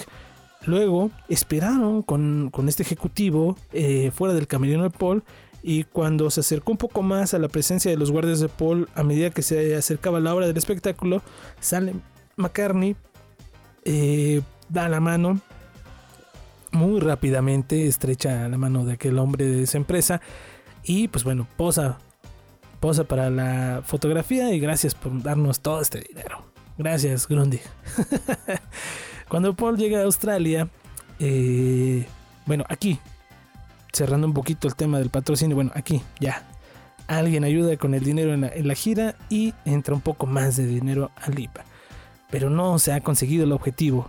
[0.64, 5.22] Luego esperaron con, con este ejecutivo eh, fuera del camerino de Paul.
[5.62, 8.88] Y cuando se acercó un poco más a la presencia de los guardias de Paul,
[8.94, 11.20] a medida que se acercaba la hora del espectáculo,
[11.60, 11.92] sale
[12.36, 12.96] McCartney,
[13.84, 14.40] eh,
[14.70, 15.38] da la mano
[16.72, 20.20] muy rápidamente estrecha la mano de aquel hombre de esa empresa
[20.84, 21.98] y pues bueno, posa,
[22.80, 26.44] posa para la fotografía y gracias por darnos todo este dinero.
[26.78, 27.60] Gracias, Grundy.
[29.28, 30.68] Cuando Paul llega a Australia,
[31.18, 32.06] eh,
[32.46, 32.98] bueno, aquí,
[33.92, 36.46] cerrando un poquito el tema del patrocinio, bueno, aquí, ya.
[37.06, 40.56] Alguien ayuda con el dinero en la, en la gira y entra un poco más
[40.56, 41.64] de dinero al IPA.
[42.30, 44.08] Pero no se ha conseguido el objetivo.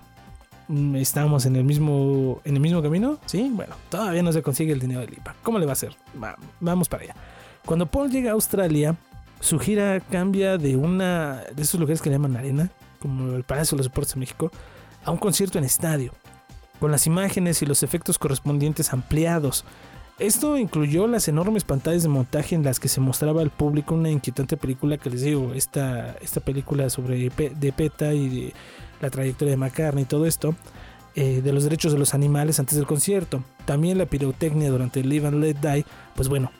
[0.71, 3.49] Mm, Estamos en el mismo en el mismo camino, ¿sí?
[3.53, 5.35] Bueno, todavía no se consigue el dinero del IPA.
[5.43, 5.95] ¿Cómo le va a hacer?
[6.21, 7.15] Va- vamos para allá.
[7.65, 8.95] Cuando Paul llega a Australia,
[9.39, 12.69] su gira cambia de una de esos lugares que le llaman arena,
[12.99, 14.51] como el Palacio de los Deportes de México,
[15.03, 16.13] a un concierto en estadio,
[16.79, 19.65] con las imágenes y los efectos correspondientes ampliados.
[20.19, 24.11] Esto incluyó las enormes pantallas de montaje en las que se mostraba al público una
[24.11, 28.53] inquietante película que les digo, esta, esta película sobre de PETA y de
[29.01, 30.55] la trayectoria de McCartney y todo esto,
[31.15, 33.43] eh, de los derechos de los animales antes del concierto.
[33.65, 35.85] También la pirotecnia durante el Live and Let Die,
[36.15, 36.51] pues bueno,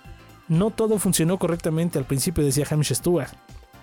[0.47, 3.31] no todo funcionó correctamente al principio, decía Hamish Stewart.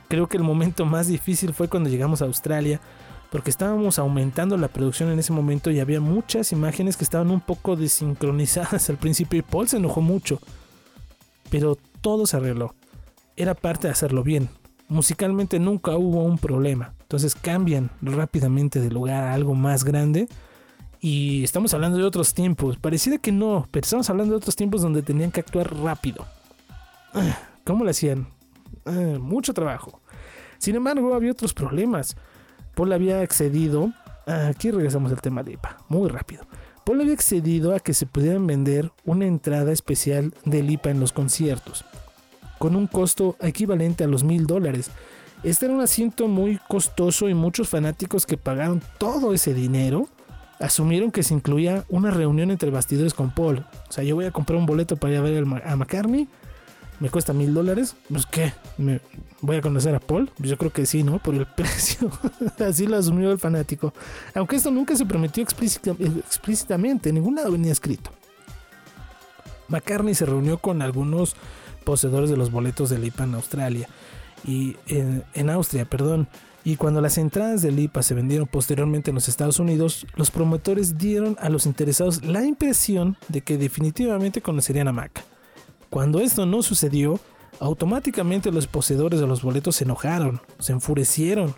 [0.09, 2.80] Creo que el momento más difícil fue cuando llegamos a Australia,
[3.30, 7.40] porque estábamos aumentando la producción en ese momento y había muchas imágenes que estaban un
[7.40, 10.40] poco desincronizadas al principio y Paul se enojó mucho.
[11.50, 12.74] Pero todo se arregló.
[13.36, 14.48] Era parte de hacerlo bien.
[14.88, 16.94] Musicalmente nunca hubo un problema.
[17.09, 20.28] Entonces cambian rápidamente de lugar a algo más grande.
[21.00, 22.76] Y estamos hablando de otros tiempos.
[22.76, 26.26] Pareciera que no, pero estamos hablando de otros tiempos donde tenían que actuar rápido.
[27.64, 28.28] ¿Cómo lo hacían?
[28.84, 30.02] Ah, mucho trabajo.
[30.59, 32.14] Sin embargo, había otros problemas.
[32.74, 33.90] Paul había accedido.
[34.26, 36.42] Aquí regresamos al tema de IPA, muy rápido.
[36.84, 41.14] Paul había accedido a que se pudieran vender una entrada especial del IPA en los
[41.14, 41.86] conciertos,
[42.59, 44.90] con un costo equivalente a los mil dólares.
[45.43, 50.09] Este era un asiento muy costoso y muchos fanáticos que pagaron todo ese dinero
[50.59, 53.64] asumieron que se incluía una reunión entre bastidores con Paul.
[53.89, 56.26] O sea, yo voy a comprar un boleto para ir a ver a McCartney,
[56.99, 59.01] me cuesta mil dólares, pues qué, ¿Me
[59.41, 61.20] voy a conocer a Paul, Pues yo creo que sí, ¿no?
[61.20, 62.11] Por el precio,
[62.59, 63.95] así lo asumió el fanático.
[64.34, 68.11] Aunque esto nunca se prometió explícita- explícitamente, en ningún lado venía escrito.
[69.68, 71.36] McCartney se reunió con algunos
[71.84, 73.89] poseedores de los boletos del IPA en Australia
[74.45, 76.28] y en, en Austria, perdón.
[76.64, 80.99] Y cuando las entradas del IPA se vendieron posteriormente en los Estados Unidos, los promotores
[80.99, 85.24] dieron a los interesados la impresión de que definitivamente conocerían a Mac.
[85.89, 87.18] Cuando esto no sucedió,
[87.61, 91.55] automáticamente los poseedores de los boletos se enojaron, se enfurecieron.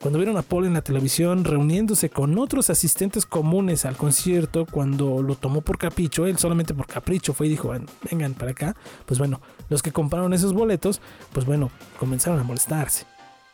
[0.00, 5.22] Cuando vieron a Paul en la televisión reuniéndose con otros asistentes comunes al concierto, cuando
[5.22, 8.74] lo tomó por capricho, él solamente por capricho fue y dijo, "Ven- vengan para acá,
[9.06, 9.40] pues bueno,
[9.72, 11.00] los que compraron esos boletos,
[11.32, 13.06] pues bueno, comenzaron a molestarse.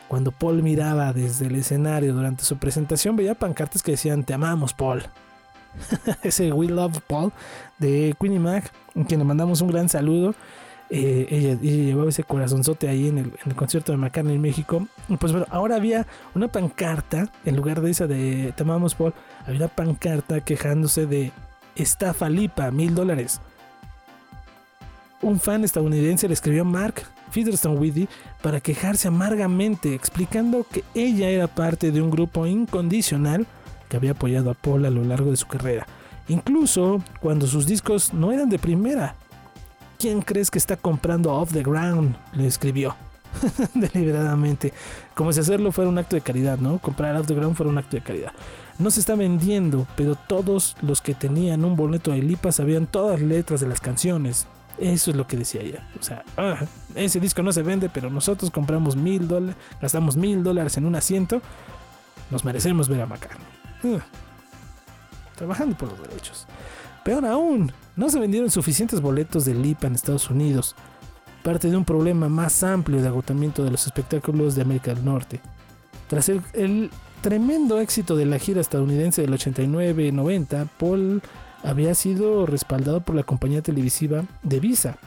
[0.08, 4.74] Cuando Paul miraba desde el escenario durante su presentación, veía pancartas que decían, te amamos
[4.74, 5.04] Paul.
[6.22, 7.32] Ese We Love Paul
[7.78, 10.34] de Queenie Mac, a quien le mandamos un gran saludo.
[10.90, 14.88] Eh, ella, llevaba ese corazonzote ahí en el, en el concierto de McCartney en México.
[15.20, 19.12] Pues bueno, ahora había una pancarta, en lugar de esa de Te amamos Paul,
[19.42, 21.30] había una pancarta quejándose de
[21.76, 23.42] estafa lipa, mil dólares.
[25.20, 28.08] Un fan estadounidense le escribió a Mark Featherstone Whitty
[28.40, 33.46] para quejarse amargamente, explicando que ella era parte de un grupo incondicional
[33.88, 35.86] que había apoyado a Paul a lo largo de su carrera,
[36.28, 39.16] incluso cuando sus discos no eran de primera.
[39.98, 42.14] ¿Quién crees que está comprando Off the Ground?
[42.32, 42.94] Le escribió.
[43.74, 44.72] Deliberadamente.
[45.14, 46.78] Como si hacerlo fuera un acto de caridad, ¿no?
[46.78, 48.32] Comprar Off the Ground fuera un acto de caridad.
[48.78, 53.20] No se está vendiendo, pero todos los que tenían un boleto de Lipa sabían todas
[53.20, 54.46] las letras de las canciones.
[54.81, 55.89] Eso es lo que decía ella.
[55.99, 56.59] O sea, ah,
[56.95, 60.95] ese disco no se vende, pero nosotros compramos mil dólares, gastamos mil dólares en un
[60.95, 61.43] asiento.
[62.31, 63.47] Nos merecemos ver a McCartney.
[63.85, 64.05] Ah,
[65.37, 66.47] trabajando por los derechos.
[67.05, 70.76] Peor aún, no se vendieron suficientes boletos de Lipa en Estados Unidos.
[71.43, 75.41] Parte de un problema más amplio de agotamiento de los espectáculos de América del Norte.
[76.09, 76.91] Tras el, el
[77.22, 81.22] tremendo éxito de la gira estadounidense del 89-90, Paul
[81.62, 84.98] había sido respaldado por la compañía televisiva de Visa.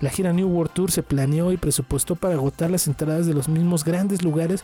[0.00, 3.48] La gira New World Tour se planeó y presupuestó para agotar las entradas de los
[3.48, 4.62] mismos grandes lugares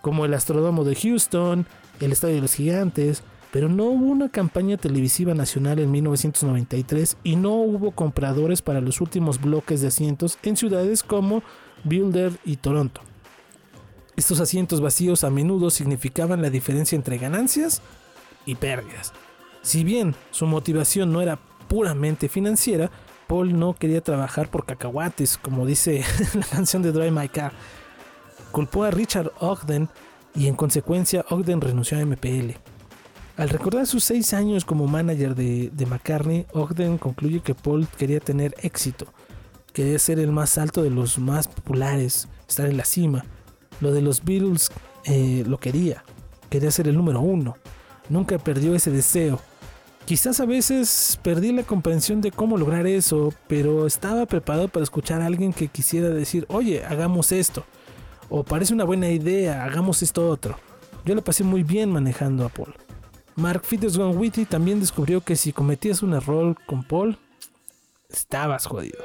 [0.00, 1.66] como el Astrodromo de Houston,
[2.00, 7.36] el Estadio de los Gigantes, pero no hubo una campaña televisiva nacional en 1993 y
[7.36, 11.42] no hubo compradores para los últimos bloques de asientos en ciudades como
[11.84, 13.00] Boulder y Toronto.
[14.16, 17.80] Estos asientos vacíos a menudo significaban la diferencia entre ganancias
[18.46, 19.12] y pérdidas.
[19.62, 21.38] Si bien su motivación no era
[21.68, 22.90] puramente financiera,
[23.26, 26.02] Paul no quería trabajar por cacahuates, como dice
[26.34, 27.52] la canción de Drive My Car.
[28.52, 29.88] Culpó a Richard Ogden
[30.34, 32.52] y en consecuencia Ogden renunció a MPL.
[33.36, 38.54] Al recordar sus seis años como manager de, McCartney, Ogden concluye que Paul quería tener
[38.62, 39.06] éxito,
[39.72, 43.24] quería ser el más alto de los más populares, estar en la cima.
[43.80, 44.72] Lo de los Beatles
[45.04, 46.02] eh, lo quería,
[46.50, 47.56] quería ser el número uno.
[48.08, 49.40] Nunca perdió ese deseo.
[50.08, 55.20] Quizás a veces perdí la comprensión de cómo lograr eso, pero estaba preparado para escuchar
[55.20, 57.66] a alguien que quisiera decir, oye, hagamos esto.
[58.30, 60.58] O parece una buena idea, hagamos esto otro.
[61.04, 62.74] Yo le pasé muy bien manejando a Paul.
[63.36, 67.18] Mark Whitty también descubrió que si cometías un error con Paul,
[68.08, 69.04] estabas jodido.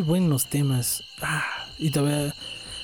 [0.00, 1.02] Buenos temas.
[1.22, 1.44] Ah,
[1.78, 2.34] y todavía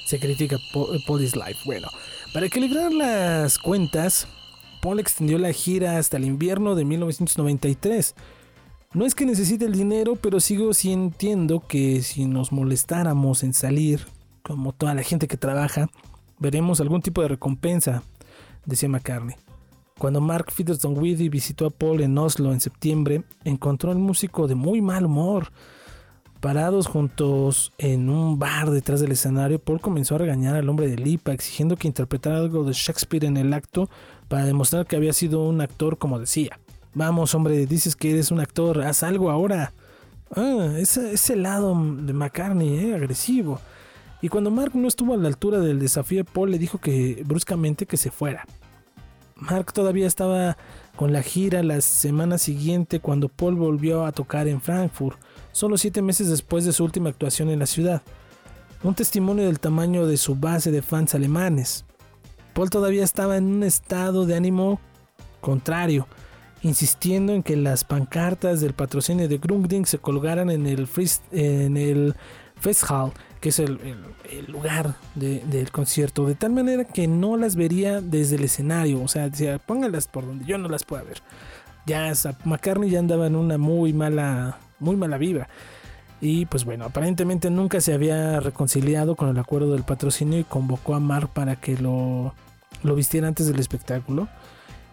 [0.07, 1.61] se critica Po- Paul is Life.
[1.65, 1.89] Bueno,
[2.33, 4.27] para equilibrar las cuentas,
[4.81, 8.15] Paul extendió la gira hasta el invierno de 1993.
[8.95, 14.07] No es que necesite el dinero, pero sigo sintiendo que si nos molestáramos en salir,
[14.43, 15.89] como toda la gente que trabaja,
[16.39, 18.03] veremos algún tipo de recompensa,
[18.67, 19.37] decía McCartney.
[19.99, 24.57] Cuando Mark Featherstone Whitty visitó a Paul en Oslo en septiembre, encontró al músico de
[24.57, 25.53] muy mal humor.
[26.43, 30.97] Parados juntos en un bar detrás del escenario, Paul comenzó a regañar al hombre de
[30.97, 33.89] Lipa, exigiendo que interpretara algo de Shakespeare en el acto
[34.27, 36.59] para demostrar que había sido un actor como decía.
[36.95, 39.73] Vamos, hombre, dices que eres un actor, haz algo ahora.
[40.35, 43.61] Ah, ese, lado de McCartney, eh, agresivo.
[44.21, 47.87] Y cuando Mark no estuvo a la altura del desafío, Paul le dijo que bruscamente
[47.87, 48.47] que se fuera.
[49.37, 50.57] Mark todavía estaba
[50.97, 55.21] con la gira la semana siguiente cuando Paul volvió a tocar en Frankfurt,
[55.53, 58.03] solo siete meses después de su última actuación en la ciudad.
[58.83, 61.85] Un testimonio del tamaño de su base de fans alemanes.
[62.55, 64.81] Paul todavía estaba en un estado de ánimo
[65.41, 66.07] contrario,
[66.63, 71.77] insistiendo en que las pancartas del patrocinio de Grundig se colgaran en el, Fris- en
[71.77, 72.15] el
[72.61, 73.79] Festhall, que es el,
[74.49, 79.09] lugar de- del concierto, de tal manera que no las vería desde el escenario, o
[79.09, 81.23] sea, decía, póngalas por donde yo no las pueda ver.
[81.87, 82.13] Ya
[82.45, 85.49] McCartney ya andaba en una muy mala, muy mala vibra.
[86.21, 90.95] Y pues bueno, aparentemente nunca se había reconciliado con el acuerdo del patrocinio y convocó
[90.95, 92.35] a Mark para que lo,
[92.83, 94.29] lo vistiera antes del espectáculo.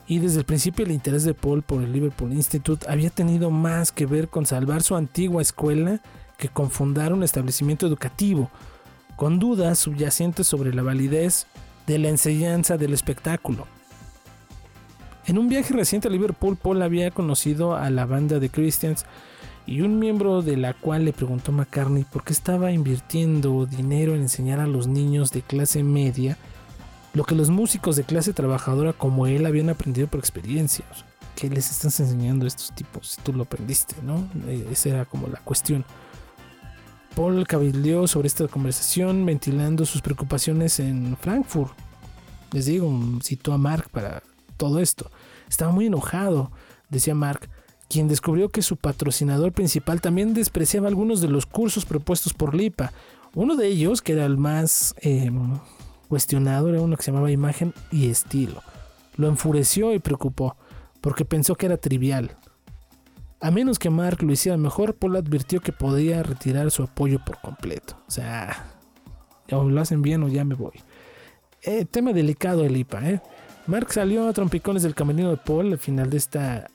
[0.07, 3.91] Y desde el principio el interés de Paul por el Liverpool Institute había tenido más
[3.91, 6.01] que ver con salvar su antigua escuela
[6.37, 8.49] que con fundar un establecimiento educativo,
[9.15, 11.45] con dudas subyacentes sobre la validez
[11.85, 13.67] de la enseñanza del espectáculo.
[15.27, 19.05] En un viaje reciente a Liverpool, Paul había conocido a la banda de Christians
[19.69, 24.15] y un miembro de la cual le preguntó a McCartney por qué estaba invirtiendo dinero
[24.15, 26.39] en enseñar a los niños de clase media
[27.13, 30.85] lo que los músicos de clase trabajadora como él habían aprendido por experiencia.
[31.35, 34.27] ¿Qué les estás enseñando a estos tipos si tú lo aprendiste, no?
[34.47, 35.85] Eh, Esa era como la cuestión.
[37.15, 41.73] Paul cabildeó sobre esta conversación ventilando sus preocupaciones en Frankfurt.
[42.53, 42.91] Les digo,
[43.21, 44.23] citó a Mark para
[44.57, 45.11] todo esto.
[45.47, 46.51] Estaba muy enojado,
[46.89, 47.47] decía Mark,
[47.89, 52.93] quien descubrió que su patrocinador principal también despreciaba algunos de los cursos propuestos por Lipa.
[53.33, 55.31] Uno de ellos, que era el más eh,
[56.07, 58.61] cuestionado, era uno que se llamaba Imagen y Estilo.
[59.17, 60.55] Lo enfureció y preocupó,
[61.01, 62.37] porque pensó que era trivial.
[63.41, 67.41] A menos que Mark lo hiciera mejor, Paul advirtió que podía retirar su apoyo por
[67.41, 67.97] completo.
[68.07, 68.67] O sea,
[69.51, 70.73] o lo hacen bien o ya me voy.
[71.63, 73.21] Eh, tema delicado el IPA, ¿eh?
[73.65, 76.69] Mark salió a trompicones del camerino de Paul al final de esta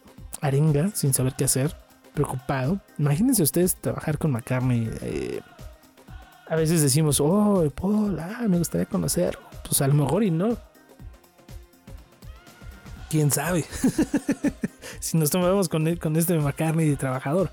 [0.47, 1.75] arenga, sin saber qué hacer,
[2.15, 2.81] preocupado.
[2.99, 4.91] Imagínense ustedes trabajar con McCartney.
[5.03, 5.41] eh,
[6.47, 9.39] a veces decimos, oh, Paul, ah, me gustaría conocer.
[9.67, 10.57] Pues a lo mejor y no.
[13.11, 13.65] Quién sabe.
[15.01, 17.51] si nos tomamos con, él- con este McCartney de trabajador.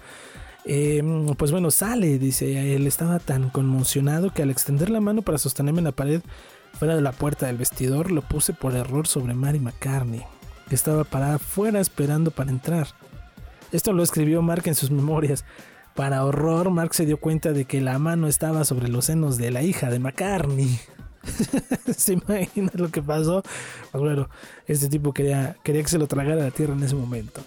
[0.66, 1.02] Eh,
[1.38, 2.76] pues bueno, sale, dice.
[2.76, 6.22] Él estaba tan conmocionado que al extender la mano para sostenerme en la pared
[6.74, 10.24] fuera de la puerta del vestidor, lo puse por error sobre Mary McCartney,
[10.72, 12.88] que estaba parada fuera esperando para entrar.
[13.74, 15.44] Esto lo escribió Mark en sus memorias.
[15.98, 19.52] Para horror, Mark se dio cuenta de que la mano estaba sobre los senos de
[19.52, 20.80] la hija de McCartney.
[21.98, 23.44] ¿Se imagina lo que pasó?
[23.92, 24.30] Pues bueno,
[24.66, 27.42] este tipo quería, quería que se lo tragara la tierra en ese momento.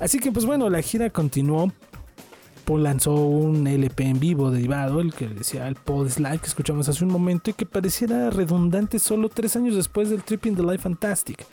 [0.00, 1.70] Así que pues bueno, la gira continuó.
[2.64, 6.46] Paul lanzó un LP en vivo derivado, el que decía el Paul is Live que
[6.46, 10.62] escuchamos hace un momento y que pareciera redundante solo tres años después del Tripping the
[10.62, 11.44] Life Fantastic.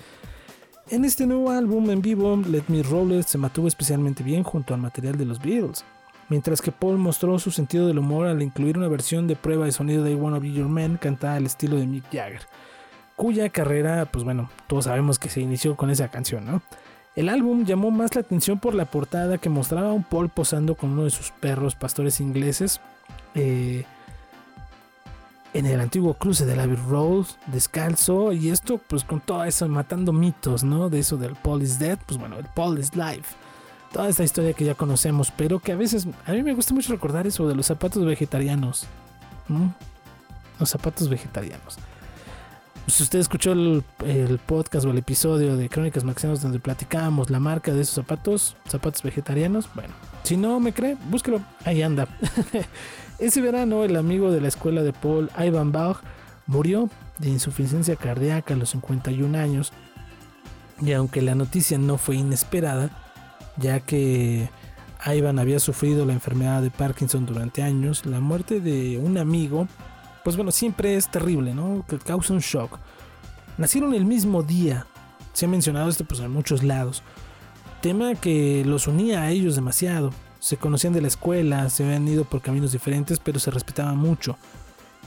[0.90, 4.82] En este nuevo álbum en vivo, Let Me Roll se mantuvo especialmente bien junto al
[4.82, 5.86] material de los Beatles,
[6.28, 9.72] mientras que Paul mostró su sentido del humor al incluir una versión de prueba de
[9.72, 12.42] sonido de I Wanna Be Your Man cantada al estilo de Mick Jagger,
[13.16, 16.62] cuya carrera, pues bueno, todos sabemos que se inició con esa canción, ¿no?
[17.16, 20.76] El álbum llamó más la atención por la portada que mostraba a un Paul posando
[20.76, 22.82] con uno de sus perros pastores ingleses
[23.36, 23.86] eh,
[25.54, 26.78] en el antiguo cruce de la Abbey
[27.48, 30.90] descalzo, y esto pues con todo eso matando mitos, ¿no?
[30.90, 33.24] De eso del Paul is dead, pues bueno, el Paul is live.
[33.92, 36.92] Toda esta historia que ya conocemos, pero que a veces a mí me gusta mucho
[36.92, 38.88] recordar eso de los zapatos vegetarianos.
[40.60, 41.78] Los zapatos vegetarianos.
[42.88, 43.84] Si usted escuchó el,
[44.46, 49.04] podcast o el episodio de Crónicas Maxianas donde platicábamos la marca de esos zapatos, zapatos
[49.04, 49.94] vegetarianos, bueno,
[50.24, 52.08] si no me cree, búsquelo, ahí anda.
[53.24, 56.02] Ese verano el amigo de la escuela de Paul, Ivan Bach,
[56.46, 59.72] murió de insuficiencia cardíaca a los 51 años.
[60.82, 62.90] Y aunque la noticia no fue inesperada,
[63.56, 64.50] ya que
[65.06, 69.70] Ivan había sufrido la enfermedad de Parkinson durante años, la muerte de un amigo,
[70.26, 71.86] pues bueno, siempre es terrible, ¿no?
[71.88, 72.78] Que causa un shock.
[73.58, 74.86] Nacieron el mismo día,
[75.32, 77.04] se ha mencionado esto pues en muchos lados.
[77.80, 80.12] Tema que los unía a ellos demasiado.
[80.44, 84.36] Se conocían de la escuela, se habían ido por caminos diferentes, pero se respetaban mucho.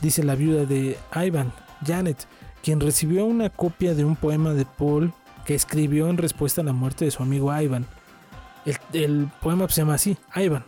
[0.00, 1.52] Dice la viuda de Ivan,
[1.86, 2.26] Janet,
[2.62, 5.12] quien recibió una copia de un poema de Paul
[5.44, 7.84] que escribió en respuesta a la muerte de su amigo Ivan.
[8.94, 10.64] El, poema se llama así, Ivan.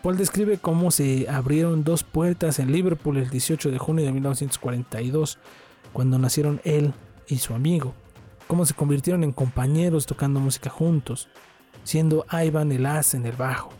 [0.00, 5.38] Paul describe cómo se abrieron dos puertas en Liverpool el 18 de junio de 1942,
[5.92, 6.94] cuando nacieron él
[7.26, 7.94] y su amigo,
[8.46, 11.28] cómo se convirtieron en compañeros tocando música juntos,
[11.82, 13.72] siendo Ivan el as en el bajo.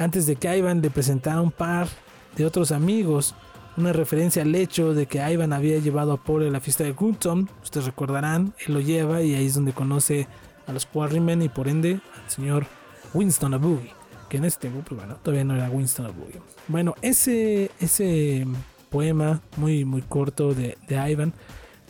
[0.00, 1.86] Antes de que Ivan le presentara un par
[2.34, 3.34] de otros amigos,
[3.76, 6.92] una referencia al hecho de que Ivan había llevado a Paul a la fiesta de
[6.92, 7.50] Goodton.
[7.62, 10.26] Ustedes recordarán, él lo lleva y ahí es donde conoce
[10.66, 12.66] a los Quarrymen y por ende al señor
[13.12, 13.90] Winston Abugi,
[14.30, 16.38] que en ese tiempo, pues bueno, todavía no era Winston Abugi.
[16.66, 18.46] Bueno, ese, ese
[18.88, 21.34] poema muy, muy corto de, de Ivan,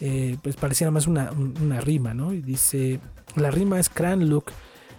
[0.00, 2.32] eh, pues pareciera más una, una rima, ¿no?
[2.32, 2.98] Y dice,
[3.36, 4.50] la rima es Cranlook,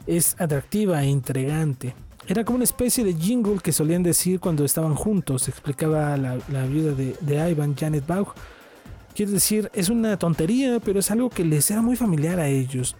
[0.08, 1.94] es atractiva e intrigante.
[2.28, 6.66] Era como una especie de jingle que solían decir cuando estaban juntos, explicaba la, la
[6.66, 8.34] viuda de, de, Ivan, Janet Baugh.
[9.16, 12.96] Quiero decir, es una tontería, pero es algo que les era muy familiar a ellos.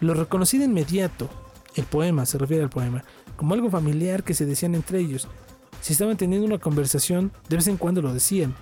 [0.00, 1.28] Lo reconocí de inmediato,
[1.74, 3.02] el poema, se refiere al poema,
[3.36, 5.26] como algo familiar que se decían entre ellos.
[5.80, 8.54] Si estaban teniendo una conversación, de vez en cuando lo decían.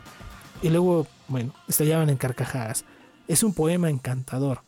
[0.63, 2.85] Y luego, bueno, estallaban en carcajadas.
[3.27, 4.61] Es un poema encantador.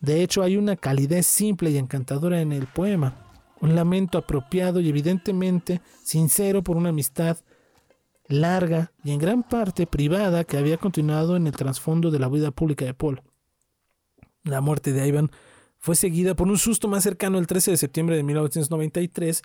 [0.00, 3.14] De hecho, hay una calidez simple y encantadora en el poema
[3.62, 7.38] un lamento apropiado y evidentemente sincero por una amistad
[8.26, 12.50] larga y en gran parte privada que había continuado en el trasfondo de la vida
[12.50, 13.22] pública de Paul.
[14.42, 15.30] La muerte de Ivan
[15.78, 19.42] fue seguida por un susto más cercano el 13 de septiembre de 1993,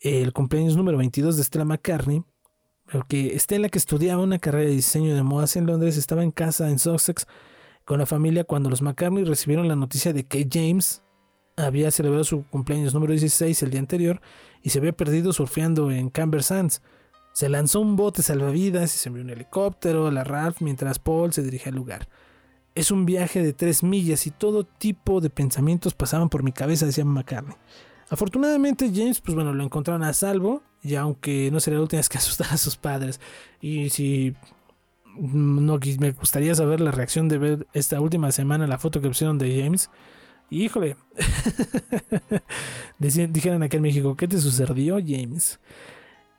[0.00, 2.22] el cumpleaños número 22 de Stella McCartney,
[2.90, 6.70] porque Stella, que estudiaba una carrera de diseño de modas en Londres, estaba en casa
[6.70, 7.26] en Sussex
[7.84, 11.02] con la familia cuando los McCartney recibieron la noticia de que James,
[11.66, 14.20] había celebrado su cumpleaños número 16 el día anterior
[14.62, 16.82] y se había perdido surfeando en Camber Sands.
[17.32, 21.32] Se lanzó un bote salvavidas y se envió un helicóptero a la Ralph mientras Paul
[21.32, 22.08] se dirigía al lugar.
[22.74, 26.86] Es un viaje de tres millas y todo tipo de pensamientos pasaban por mi cabeza,
[26.86, 27.56] decía McCartney.
[28.08, 32.08] Afortunadamente James, pues bueno, lo encontraron a salvo, y aunque no sería la última vez
[32.08, 33.20] que asustara a sus padres.
[33.60, 34.34] Y si
[35.16, 39.38] no me gustaría saber la reacción de ver esta última semana la foto que pusieron
[39.38, 39.90] de James,
[40.50, 40.96] Híjole.
[42.98, 45.60] dijeron aquí en México, ¿qué te sucedió, James?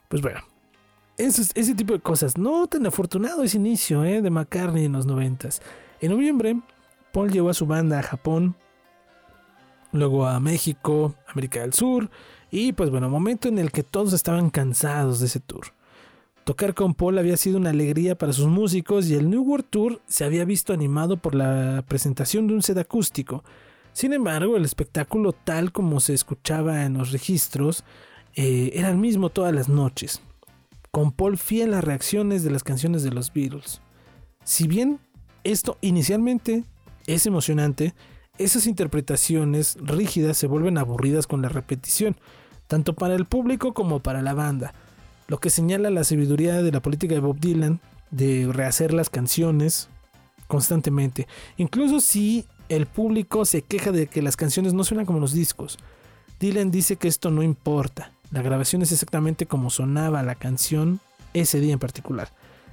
[0.09, 0.41] Pues bueno,
[1.17, 2.37] ese tipo de cosas.
[2.37, 4.21] No tan afortunado ese inicio ¿eh?
[4.21, 5.61] de McCartney en los noventas.
[6.01, 6.59] En noviembre,
[7.13, 8.55] Paul llevó a su banda a Japón,
[9.91, 12.09] luego a México, América del Sur,
[12.49, 15.67] y pues bueno, momento en el que todos estaban cansados de ese tour.
[16.43, 20.01] Tocar con Paul había sido una alegría para sus músicos y el New World Tour
[20.07, 23.43] se había visto animado por la presentación de un set acústico
[23.93, 27.83] sin embargo, el espectáculo tal como se escuchaba en los registros
[28.35, 30.21] eh, era el mismo todas las noches,
[30.91, 33.81] con Paul fiel a reacciones de las canciones de los Beatles.
[34.43, 34.99] Si bien
[35.43, 36.63] esto inicialmente
[37.07, 37.93] es emocionante,
[38.37, 42.15] esas interpretaciones rígidas se vuelven aburridas con la repetición,
[42.67, 44.73] tanto para el público como para la banda,
[45.27, 49.89] lo que señala la sabiduría de la política de Bob Dylan de rehacer las canciones
[50.47, 51.27] constantemente,
[51.57, 55.77] incluso si el público se queja de que las canciones no suenan como los discos.
[56.39, 58.13] Dylan dice que esto no importa.
[58.31, 61.01] La grabación es exactamente como sonaba la canción
[61.33, 62.29] ese día en particular.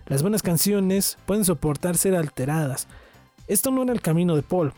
[0.06, 2.86] Las buenas canciones pueden soportar ser alteradas.
[3.48, 4.72] Esto no era el camino de Paul.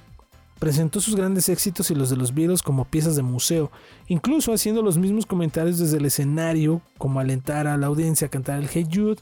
[0.59, 3.71] Presentó sus grandes éxitos y los de los Beatles como piezas de museo,
[4.09, 8.59] incluso haciendo los mismos comentarios desde el escenario, como alentar a la audiencia a cantar
[8.59, 9.19] el Hey Jude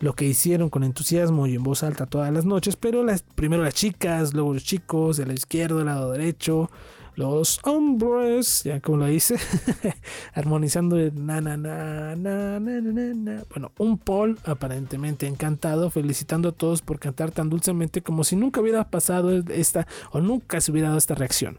[0.00, 3.74] lo que hicieron con entusiasmo y en voz alta todas las noches, pero primero las
[3.74, 6.70] chicas, luego los chicos, de la izquierda, del lado derecho,
[7.16, 9.36] los hombres, ya como lo dice,
[10.32, 13.44] armonizando na, na, na, na, na, na, na.
[13.50, 18.62] Bueno, un Paul aparentemente encantado, felicitando a todos por cantar tan dulcemente como si nunca
[18.62, 21.58] hubiera pasado esta o nunca se hubiera dado esta reacción.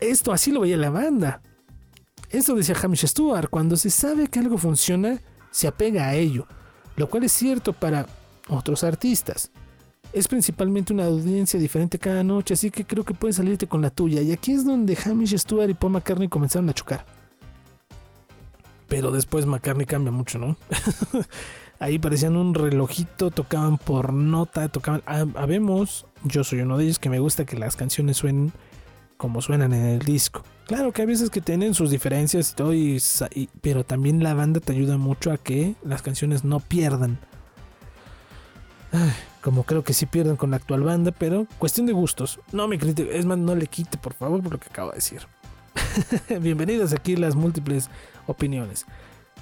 [0.00, 1.40] Esto así lo veía la banda.
[2.28, 5.18] Eso decía Hamish Stewart, cuando se sabe que algo funciona,
[5.50, 6.46] se apega a ello
[7.00, 8.04] lo cual es cierto para
[8.48, 9.50] otros artistas.
[10.12, 13.88] Es principalmente una audiencia diferente cada noche, así que creo que puedes salirte con la
[13.88, 14.20] tuya.
[14.20, 17.06] Y aquí es donde Hamish Stewart y Paul McCartney comenzaron a chocar.
[18.86, 20.58] Pero después McCartney cambia mucho, ¿no?
[21.78, 25.02] Ahí parecían un relojito, tocaban por nota, tocaban.
[25.06, 28.52] Ah, habemos, yo soy uno de ellos que me gusta que las canciones suenen
[29.16, 30.42] como suenan en el disco.
[30.70, 33.02] Claro que hay veces que tienen sus diferencias y todo, y
[33.60, 37.18] pero también la banda te ayuda mucho a que las canciones no pierdan.
[39.42, 42.38] Como creo que sí pierden con la actual banda, pero cuestión de gustos.
[42.52, 44.98] No me critique, es más, no le quite por favor por lo que acabo de
[44.98, 45.22] decir.
[46.40, 47.90] Bienvenidos aquí las múltiples
[48.28, 48.86] opiniones.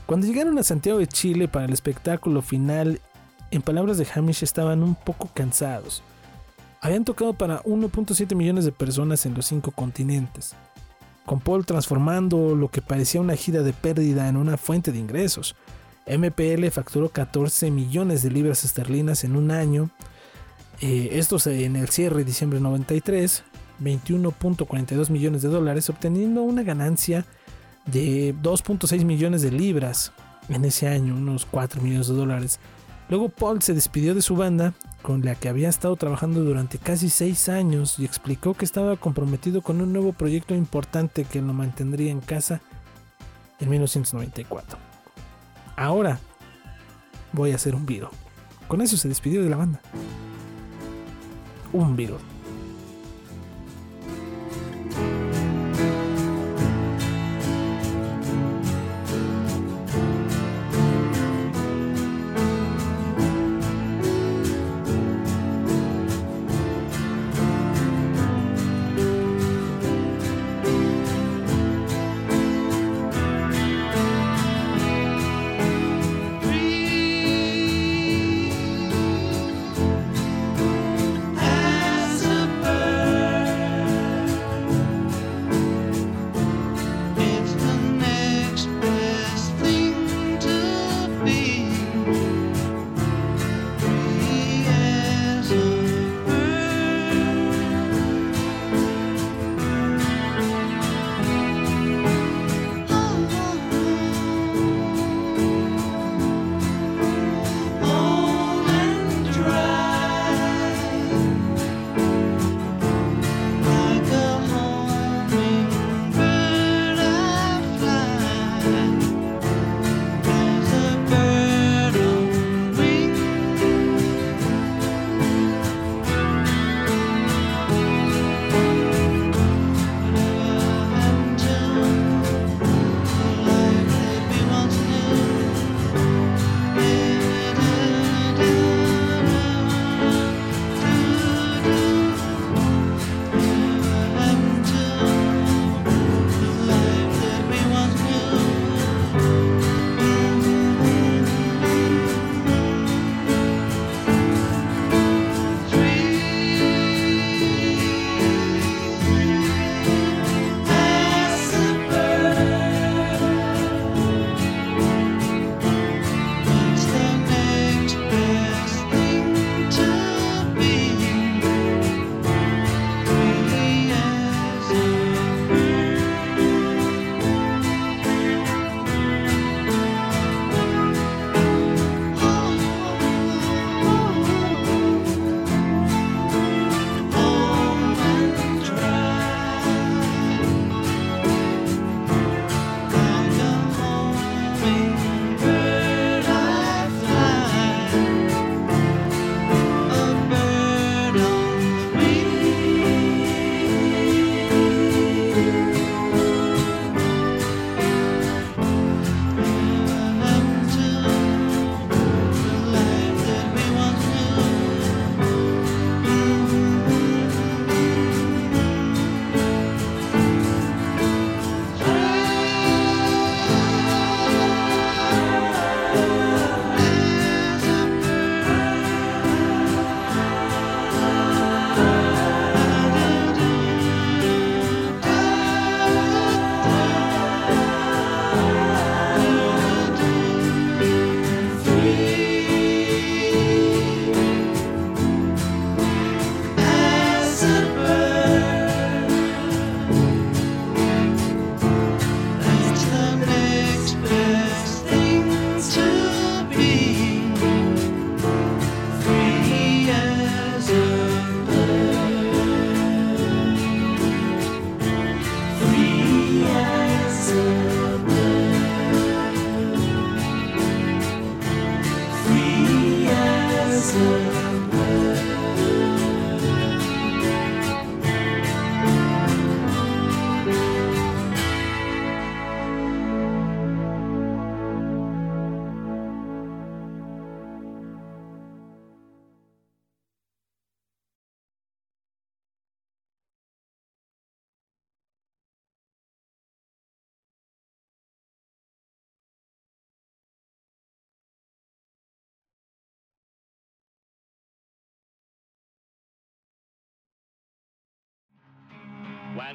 [0.06, 3.02] Cuando llegaron a Santiago de Chile para el espectáculo final,
[3.50, 6.02] en palabras de Hamish estaban un poco cansados.
[6.80, 10.54] Habían tocado para 1.7 millones de personas en los cinco continentes,
[11.28, 15.54] con Paul transformando lo que parecía una gira de pérdida en una fuente de ingresos.
[16.06, 19.90] MPL facturó 14 millones de libras esterlinas en un año,
[20.80, 23.44] eh, esto en el cierre de diciembre 93,
[23.78, 27.26] 21.42 millones de dólares, obteniendo una ganancia
[27.84, 30.12] de 2.6 millones de libras
[30.48, 32.58] en ese año, unos 4 millones de dólares.
[33.08, 37.08] Luego Paul se despidió de su banda, con la que había estado trabajando durante casi
[37.08, 42.10] 6 años, y explicó que estaba comprometido con un nuevo proyecto importante que lo mantendría
[42.10, 42.60] en casa
[43.60, 44.78] en 1994.
[45.76, 46.18] Ahora
[47.32, 48.10] voy a hacer un Beatle.
[48.66, 49.80] Con eso se despidió de la banda.
[51.72, 52.37] Un Beatle.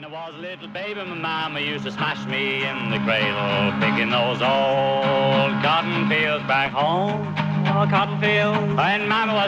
[0.04, 4.42] When was a little baby, my used to smash me in the cradle, picking those
[4.42, 7.34] old cotton fields back home.
[7.68, 8.20] Oh, cotton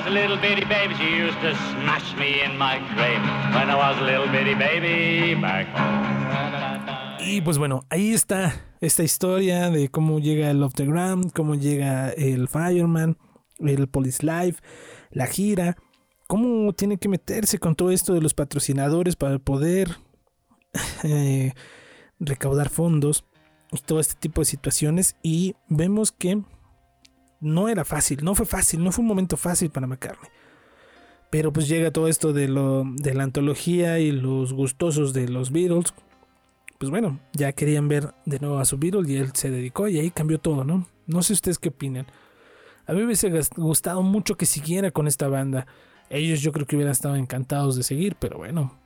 [0.07, 3.27] a little bitty baby, she used to smash me in my cradle.
[3.53, 7.19] When I was a little bitty baby back home.
[7.19, 11.56] Y pues bueno, ahí está esta historia de cómo llega el Off the Ground, cómo
[11.56, 13.18] llega el Fireman,
[13.60, 14.60] el Police Live,
[15.11, 15.76] la gira,
[16.27, 19.98] cómo tiene que meterse con todo esto de los patrocinadores para poder
[21.03, 21.53] eh,
[22.19, 23.26] recaudar fondos
[23.72, 25.15] y todo este tipo de situaciones.
[25.22, 26.41] Y vemos que
[27.39, 30.30] no era fácil, no fue fácil, no fue un momento fácil para McCartney.
[31.30, 35.52] Pero pues llega todo esto de, lo, de la antología y los gustosos de los
[35.52, 35.93] Beatles,
[36.77, 39.99] pues bueno, ya querían ver de nuevo a su Beatle y él se dedicó y
[39.99, 40.88] ahí cambió todo, ¿no?
[41.07, 42.06] No sé ustedes qué opinan.
[42.85, 45.65] A mí me hubiese gustado mucho que siguiera con esta banda.
[46.10, 48.77] Ellos yo creo que hubieran estado encantados de seguir, pero bueno,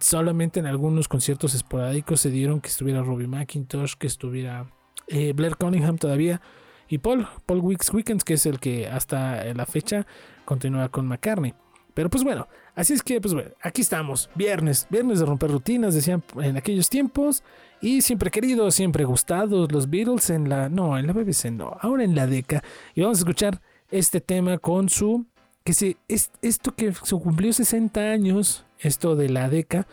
[0.00, 4.66] solamente en algunos conciertos esporádicos se dieron que estuviera Robbie McIntosh, que estuviera
[5.06, 6.40] eh, Blair Cunningham todavía
[6.88, 10.06] y Paul, Paul Weeks Weekends, que es el que hasta la fecha
[10.44, 11.54] continúa con McCartney.
[11.94, 15.94] Pero pues bueno, así es que pues bueno, aquí estamos, viernes, viernes de romper rutinas,
[15.94, 17.42] decían en aquellos tiempos,
[17.80, 22.04] y siempre queridos, siempre gustados los Beatles en la, no, en la BBC no, ahora
[22.04, 22.62] en la DECA,
[22.94, 23.60] y vamos a escuchar
[23.90, 25.26] este tema con su,
[25.64, 29.86] que se, es, esto que se cumplió 60 años, esto de la DECA,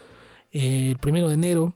[0.52, 1.76] eh, el primero de enero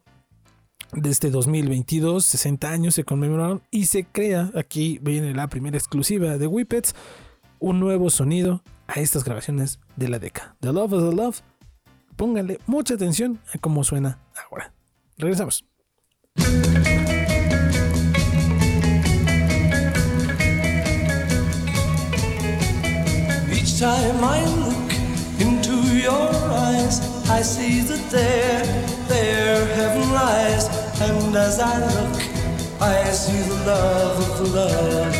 [0.93, 6.37] de este 2022, 60 años se conmemoraron y se crea, aquí viene la primera exclusiva
[6.37, 6.95] de Whippets,
[7.59, 10.55] un nuevo sonido a estas grabaciones de la década.
[10.59, 11.41] The Love of the Love.
[12.15, 14.73] Pónganle mucha atención a cómo suena ahora.
[15.17, 15.65] Regresamos.
[23.49, 24.91] Each time I look
[25.39, 26.40] into your
[26.91, 28.65] eyes, I see that there,
[29.07, 30.67] there heaven lies.
[31.01, 32.21] And as I look,
[32.81, 35.15] I see the love of love.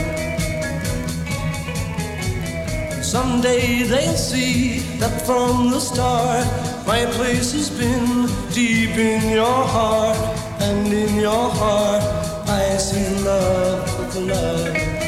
[3.04, 6.48] Someday they'll see that from the start
[6.88, 10.18] my place has been deep in your heart,
[10.62, 12.04] and in your heart
[12.48, 15.02] I see the love of love.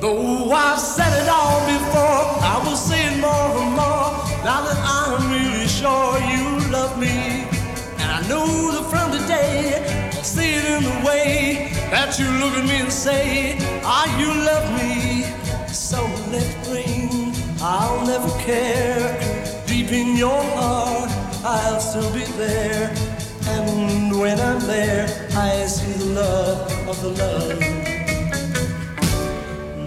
[0.00, 2.76] Though I've said it all before, I will
[12.12, 15.24] that you look at me and say, Ah, you love me.
[15.72, 19.16] So let it rain, I'll never care.
[19.66, 21.10] Deep in your heart,
[21.42, 22.92] I'll still be there.
[23.46, 25.06] And when I'm there,
[25.36, 27.60] I see the love of the love.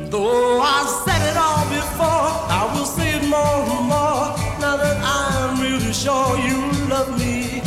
[0.09, 4.33] Though I said it all before, I will say it more and more.
[4.61, 6.57] Now that I'm really sure you
[6.89, 7.61] love me.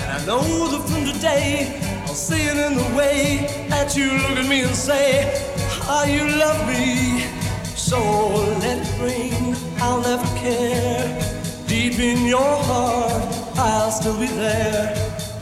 [0.00, 1.87] And I know that from today,
[2.18, 5.30] see it in the way that you look at me and say,
[5.84, 7.22] Ah, you love me.
[7.76, 7.98] So
[8.58, 11.06] let it rain, I'll never care.
[11.68, 13.22] Deep in your heart,
[13.56, 14.86] I'll still be there.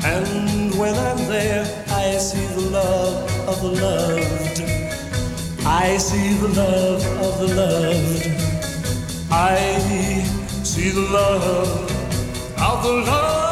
[0.04, 4.60] And when I'm there, I see the love of the loved.
[5.64, 8.26] I see the love of the loved.
[9.32, 9.56] I
[10.62, 11.90] see the love
[12.60, 13.45] of the loved.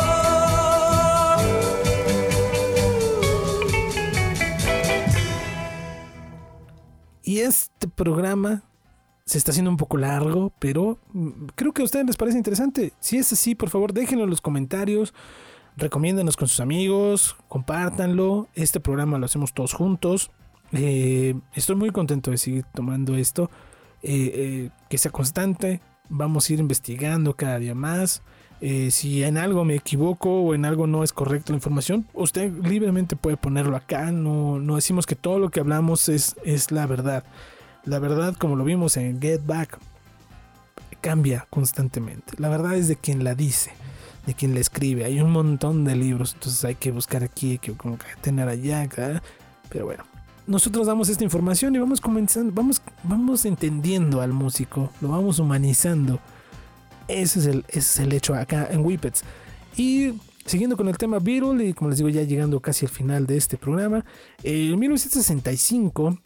[7.24, 8.62] Y este programa
[9.24, 12.92] se está haciendo un poco largo, pero mm, creo que a ustedes les parece interesante.
[13.00, 15.14] Si es así, por favor, déjenlo en los comentarios.
[15.76, 18.48] Recomiéndanos con sus amigos, compártanlo.
[18.54, 20.30] Este programa lo hacemos todos juntos.
[20.72, 23.50] Eh, estoy muy contento de seguir tomando esto.
[24.02, 25.80] Eh, eh, que sea constante.
[26.10, 28.22] Vamos a ir investigando cada día más.
[28.66, 32.50] Eh, si en algo me equivoco o en algo no es correcta la información, usted
[32.64, 34.10] libremente puede ponerlo acá.
[34.10, 37.24] No, no decimos que todo lo que hablamos es, es la verdad.
[37.84, 39.78] La verdad, como lo vimos en Get Back,
[41.02, 42.32] cambia constantemente.
[42.38, 43.70] La verdad es de quien la dice,
[44.24, 45.04] de quien la escribe.
[45.04, 47.74] Hay un montón de libros, entonces hay que buscar aquí, hay que
[48.22, 48.88] tener allá.
[49.68, 50.04] Pero bueno,
[50.46, 56.18] nosotros damos esta información y vamos comenzando, vamos, vamos entendiendo al músico, lo vamos humanizando.
[57.08, 59.22] Ese es el, es el hecho acá en Whippets.
[59.76, 60.14] Y
[60.44, 63.36] siguiendo con el tema Beatle, y como les digo, ya llegando casi al final de
[63.36, 64.04] este programa,
[64.42, 66.18] en 1965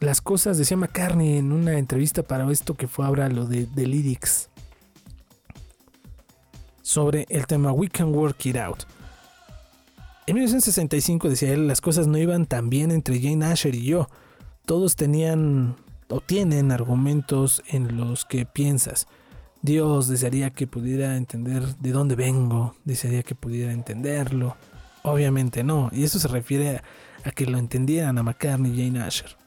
[0.00, 3.86] las cosas, decía McCartney en una entrevista para esto que fue ahora lo de, de
[3.86, 4.50] Lyrics,
[6.82, 8.84] sobre el tema We Can Work It Out.
[10.26, 14.08] En 1965 decía él, las cosas no iban tan bien entre Jane Asher y yo.
[14.64, 15.76] Todos tenían
[16.08, 19.06] o tienen argumentos en los que piensas.
[19.64, 24.58] Dios, desearía que pudiera entender de dónde vengo, desearía que pudiera entenderlo.
[25.02, 26.82] Obviamente no, y eso se refiere
[27.24, 29.38] a, que lo entendieran a McCartney y Jane Asher.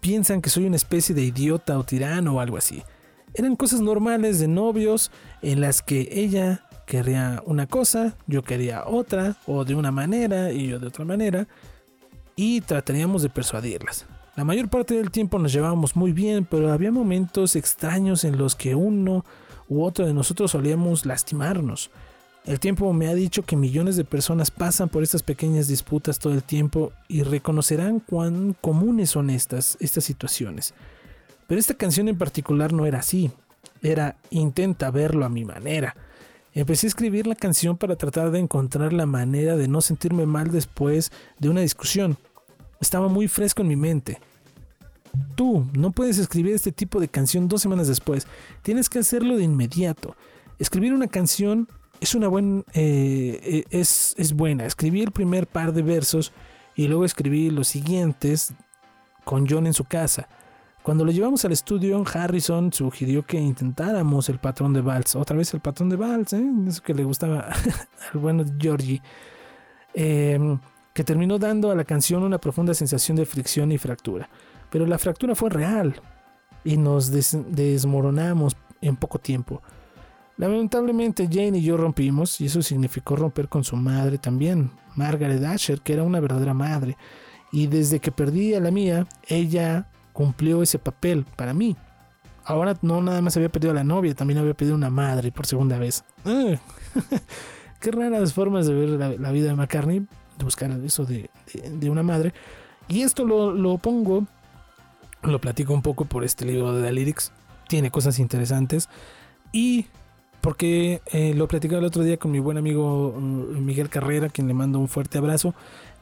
[0.00, 2.82] Piensan que soy una especie de idiota o tirano o algo así.
[3.32, 5.10] Eran cosas normales de novios
[5.40, 10.68] en las que ella quería una cosa, yo quería otra, o de una manera y
[10.68, 11.48] yo de otra manera,
[12.36, 14.04] y trataríamos de persuadirlas.
[14.36, 18.54] La mayor parte del tiempo nos llevábamos muy bien, pero había momentos extraños en los
[18.54, 19.24] que uno
[19.66, 21.90] u otro de nosotros solíamos lastimarnos.
[22.44, 26.34] El tiempo me ha dicho que millones de personas pasan por estas pequeñas disputas todo
[26.34, 30.74] el tiempo y reconocerán cuán comunes son estas, estas situaciones.
[31.46, 33.30] Pero esta canción en particular no era así,
[33.80, 35.96] era intenta verlo a mi manera.
[36.52, 40.50] Empecé a escribir la canción para tratar de encontrar la manera de no sentirme mal
[40.50, 42.18] después de una discusión.
[42.80, 44.20] Estaba muy fresco en mi mente.
[45.34, 48.26] Tú no puedes escribir este tipo de canción dos semanas después.
[48.62, 50.16] Tienes que hacerlo de inmediato.
[50.58, 51.68] Escribir una canción
[52.00, 54.66] es una buena eh, es, es buena.
[54.66, 56.32] Escribí el primer par de versos
[56.74, 58.54] y luego escribí los siguientes
[59.24, 60.28] con John en su casa.
[60.82, 65.16] Cuando lo llevamos al estudio, Harrison sugirió que intentáramos el patrón de Vals.
[65.16, 66.44] Otra vez el patrón de Vals, ¿eh?
[66.68, 67.40] eso que le gustaba
[68.12, 69.02] al bueno Georgie.
[69.94, 70.58] Eh,
[70.96, 74.30] que terminó dando a la canción una profunda sensación de fricción y fractura.
[74.70, 76.00] Pero la fractura fue real
[76.64, 79.62] y nos des desmoronamos en poco tiempo.
[80.36, 85.80] Lamentablemente Jane y yo rompimos y eso significó romper con su madre también, Margaret Asher,
[85.80, 86.96] que era una verdadera madre.
[87.52, 91.76] Y desde que perdí a la mía, ella cumplió ese papel para mí.
[92.44, 95.46] Ahora no nada más había perdido a la novia, también había perdido una madre por
[95.46, 96.04] segunda vez.
[97.80, 101.70] Qué raras formas de ver la, la, vida de McCartney, de buscar eso de, de,
[101.70, 102.34] de una madre.
[102.88, 104.26] Y esto lo, lo, pongo,
[105.22, 107.32] lo platico un poco por este libro de The Lyrics.
[107.68, 108.88] Tiene cosas interesantes.
[109.52, 109.86] Y
[110.40, 114.46] porque eh, lo platicaba el otro día con mi buen amigo uh, Miguel Carrera, quien
[114.46, 115.54] le mando un fuerte abrazo,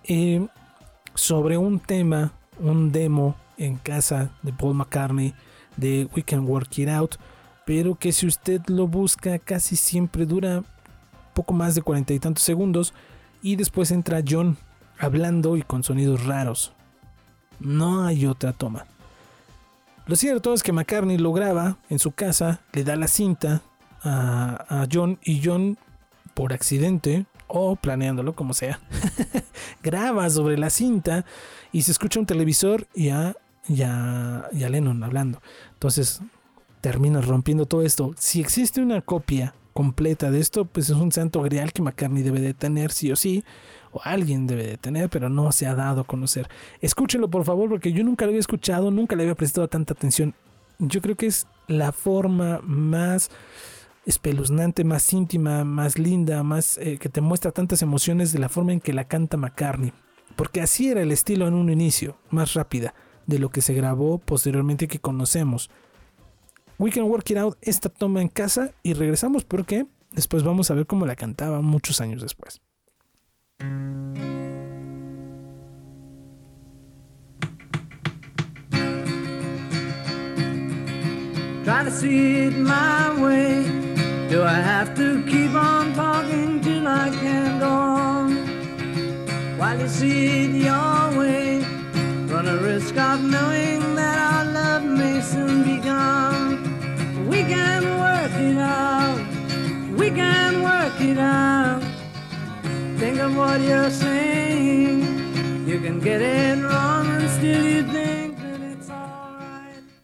[0.04, 0.46] eh,
[1.14, 5.34] sobre un tema, un demo en casa de Paul McCartney
[5.76, 7.16] de We Can Work It Out,
[7.64, 10.62] pero que si usted lo busca casi siempre dura
[11.32, 12.92] poco más de cuarenta y tantos segundos
[13.42, 14.56] y después entra John
[14.98, 16.72] hablando y con sonidos raros.
[17.60, 18.86] No hay otra toma.
[20.06, 23.62] Lo cierto es que McCartney lo graba en su casa, le da la cinta
[24.02, 25.78] a, John y John
[26.34, 28.80] por accidente o planeándolo como sea
[29.82, 31.24] graba sobre la cinta
[31.72, 33.34] y se escucha un televisor y a,
[33.66, 35.40] y a, y a Lennon hablando.
[35.72, 36.20] Entonces
[36.82, 38.12] termina rompiendo todo esto.
[38.18, 42.40] Si existe una copia completa de esto, pues es un santo grial que McCartney debe
[42.40, 43.42] de tener sí o sí,
[43.94, 46.48] o alguien debe de tener, pero no se ha dado a conocer.
[46.80, 50.34] Escúchenlo por favor, porque yo nunca lo había escuchado, nunca le había prestado tanta atención.
[50.80, 53.30] Yo creo que es la forma más
[54.04, 58.72] espeluznante, más íntima, más linda, más eh, que te muestra tantas emociones de la forma
[58.72, 59.92] en que la canta McCartney.
[60.34, 62.94] Porque así era el estilo en un inicio, más rápida
[63.26, 65.70] de lo que se grabó posteriormente que conocemos.
[66.78, 70.74] We Can Work It Out, esta toma en casa y regresamos porque después vamos a
[70.74, 72.60] ver cómo la cantaba muchos años después.
[81.64, 83.64] Try to see it my way.
[84.28, 88.36] Do I have to keep on talking till I can't go on?
[89.58, 91.60] While you see it your way,
[92.26, 97.28] run a risk of knowing that our love may soon be gone.
[97.28, 99.18] We can work it out.
[99.96, 101.83] We can work it out.
[102.98, 105.02] Think of what you're saying.
[105.66, 108.88] You can get it wrong still you think that it's.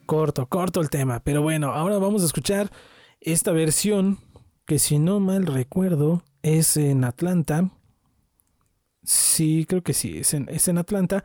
[0.07, 1.21] Corto, corto el tema.
[1.21, 2.71] Pero bueno, ahora vamos a escuchar
[3.21, 4.19] esta versión
[4.67, 7.71] que si no mal recuerdo es en Atlanta.
[9.03, 11.25] Sí, creo que sí, es en, es en Atlanta.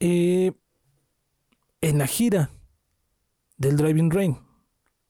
[0.00, 0.52] Eh,
[1.80, 2.50] en la gira
[3.56, 4.38] del Driving Rain.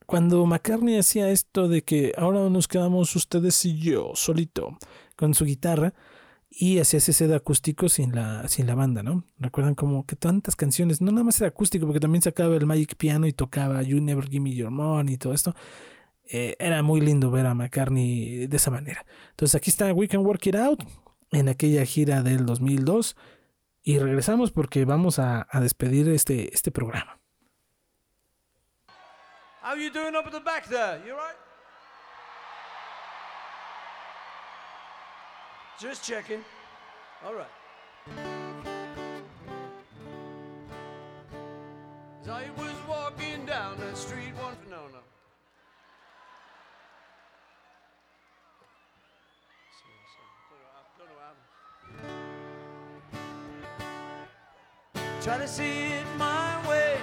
[0.06, 4.76] Cuando McCartney hacía esto de que ahora nos quedamos ustedes y yo solito
[5.20, 5.92] con su guitarra
[6.48, 9.24] y hacía ese set acústico sin la, sin la banda, ¿no?
[9.38, 12.96] Recuerdan como que tantas canciones, no nada más era acústico, porque también sacaba el Magic
[12.96, 15.54] Piano y tocaba You Never Give Me Your Money y todo esto.
[16.24, 19.04] Eh, era muy lindo ver a McCartney de esa manera.
[19.32, 20.84] Entonces aquí está We Can Work It Out
[21.32, 23.14] en aquella gira del 2002
[23.82, 27.20] y regresamos porque vamos a, despedir este, este programa.
[29.62, 30.98] How you doing up at the back there?
[31.06, 31.49] You right?
[35.80, 36.44] Just checking.
[37.24, 37.46] All right.
[42.20, 44.98] As I was walking down the street one no no.
[55.22, 56.98] Try to see it my way.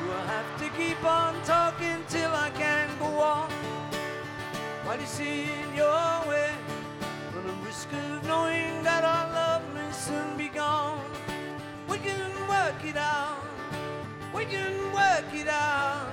[0.00, 3.48] Do I have to keep on talking till I can go on?
[4.84, 6.61] Why do you see it your way?
[7.72, 11.10] Risk of knowing that our love may soon be gone.
[11.88, 13.46] We can work it out.
[14.34, 16.12] We can work it out.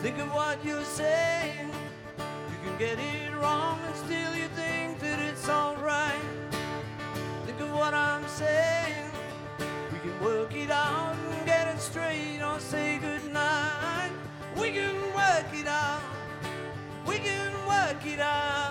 [0.00, 1.70] Think of what you're saying.
[2.18, 6.26] You can get it wrong and still you think that it's alright.
[7.46, 9.12] Think of what I'm saying.
[9.92, 14.10] We can work it out and get it straight or say goodnight.
[14.60, 16.02] We can work it out.
[17.06, 18.67] We can work it out.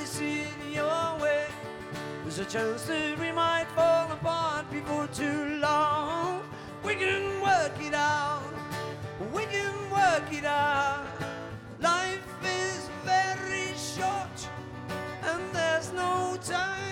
[0.00, 1.46] You see it your way?
[2.22, 6.42] There's a chance that we might fall apart before too long.
[6.82, 8.42] We can work it out.
[9.34, 11.06] We can work it out.
[11.80, 14.48] Life is very short,
[15.24, 16.91] and there's no time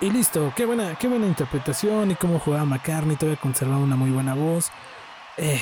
[0.00, 4.10] Y listo, qué buena, qué buena interpretación y cómo jugaba McCartney, todavía conservaba una muy
[4.10, 4.70] buena voz.
[5.36, 5.60] Eh,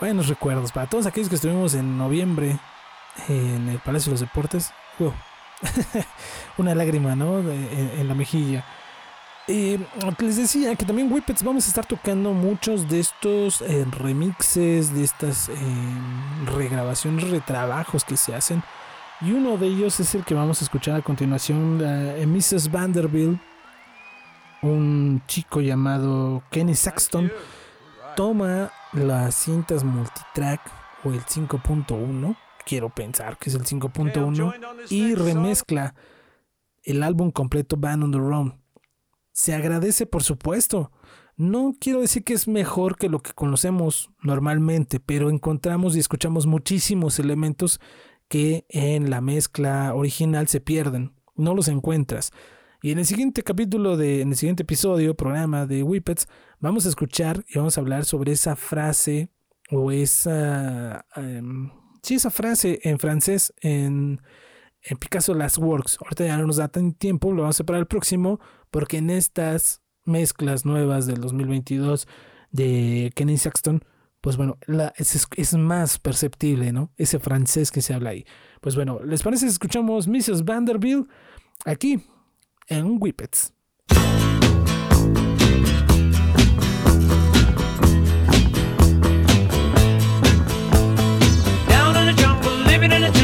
[0.00, 2.58] buenos recuerdos para todos aquellos que estuvimos en noviembre
[3.28, 4.72] en el Palacio de los Deportes.
[6.58, 7.38] una lágrima, ¿no?
[7.40, 8.64] En, la mejilla.
[9.46, 9.78] Eh,
[10.18, 15.04] les decía que también Whippets vamos a estar tocando muchos de estos eh, remixes, de
[15.04, 15.54] estas eh,
[16.54, 18.62] regrabaciones, retrabajos que se hacen.
[19.20, 22.70] Y uno de ellos es el que vamos a escuchar a continuación, la- Mrs.
[22.70, 23.40] Vanderbilt,
[24.62, 27.32] un chico llamado Kenny Saxton,
[28.16, 30.60] toma las cintas multitrack
[31.04, 34.54] o el 5.1, quiero pensar que es el 5.1,
[34.90, 35.94] y remezcla
[36.88, 38.62] el álbum completo Band on the Run.
[39.32, 40.90] Se agradece, por supuesto.
[41.36, 46.46] No quiero decir que es mejor que lo que conocemos normalmente, pero encontramos y escuchamos
[46.46, 47.80] muchísimos elementos
[48.28, 51.12] que en la mezcla original se pierden.
[51.36, 52.32] No los encuentras.
[52.82, 56.26] Y en el siguiente capítulo de, en el siguiente episodio, programa de Whippets,
[56.58, 59.30] vamos a escuchar y vamos a hablar sobre esa frase
[59.70, 61.70] o esa, em,
[62.02, 64.20] sí, esa frase en francés en,
[64.88, 65.98] en Picasso Last Works.
[66.00, 68.40] Ahorita ya no nos da tan tiempo, lo vamos a para el próximo,
[68.70, 72.08] porque en estas mezclas nuevas del 2022
[72.50, 73.84] de Kenny Saxton,
[74.20, 74.58] pues bueno,
[74.96, 76.90] es, más perceptible, ¿no?
[76.96, 78.24] Ese francés que se habla ahí.
[78.60, 80.44] Pues bueno, ¿les parece escuchamos Mrs.
[80.44, 81.08] Vanderbilt
[81.64, 82.02] aquí
[82.66, 83.52] en Whippets?
[91.68, 93.17] Down in the jungle, living in a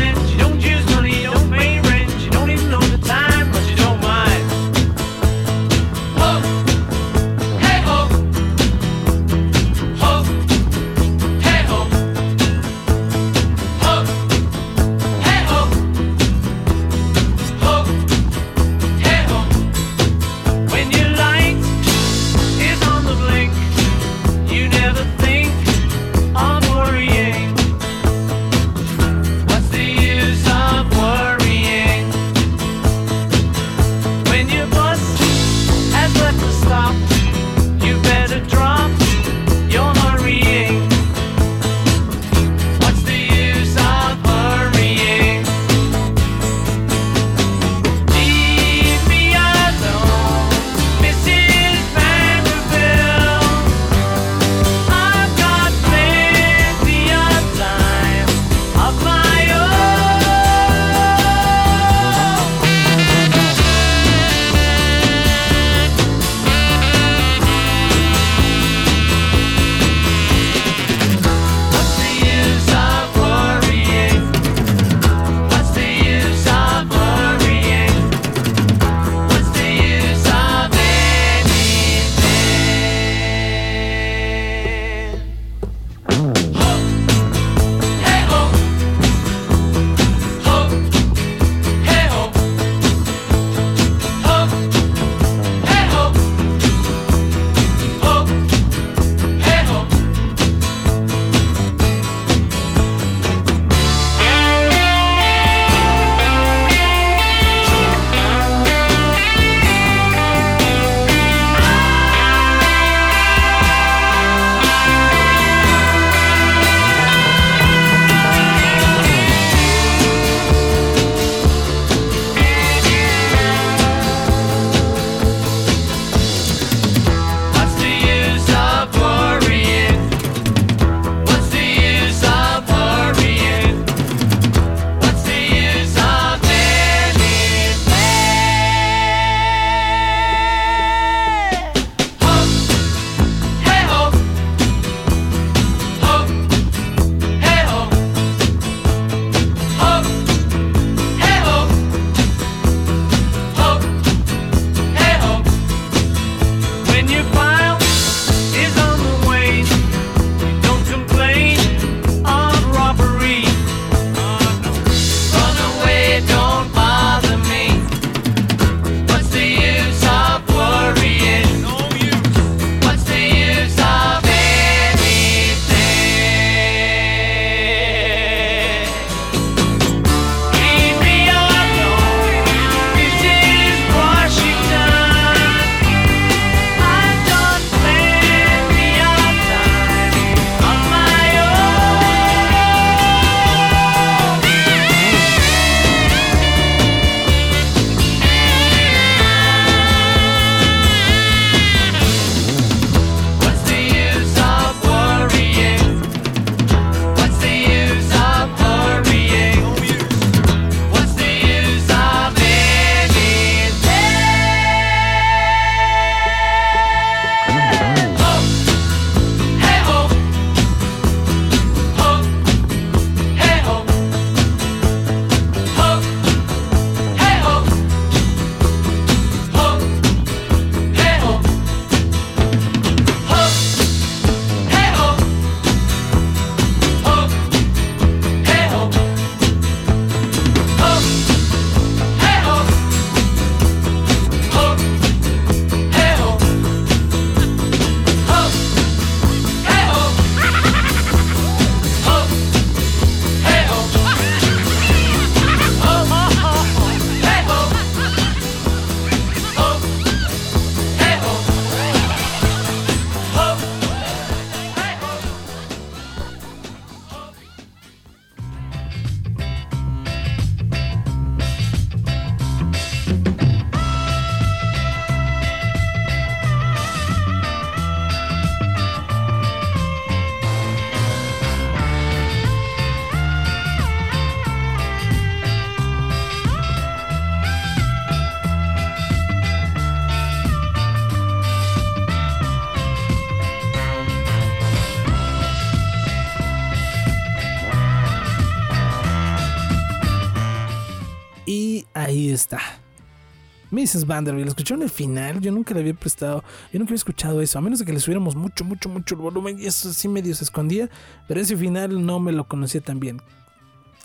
[303.85, 304.07] Mrs.
[304.07, 306.43] Vanderbilt, escucharon el final, yo nunca le había prestado,
[306.73, 309.21] yo nunca había escuchado eso, a menos de que le subiéramos mucho, mucho, mucho el
[309.21, 310.89] volumen y eso sí medio se escondía,
[311.29, 313.21] pero ese final no me lo conocía tan bien.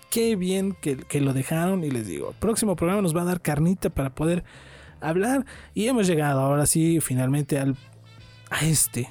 [0.10, 3.41] Qué bien que, que lo dejaron y les digo, próximo programa nos va a dar
[3.41, 4.43] carnita para poder
[4.99, 7.77] hablar y hemos llegado ahora sí finalmente al,
[8.49, 9.10] a este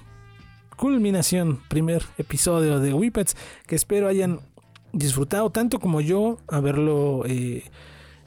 [0.77, 3.37] culminación, primer episodio de Whippets
[3.67, 4.41] que espero hayan
[4.93, 7.65] disfrutado tanto como yo haberlo eh,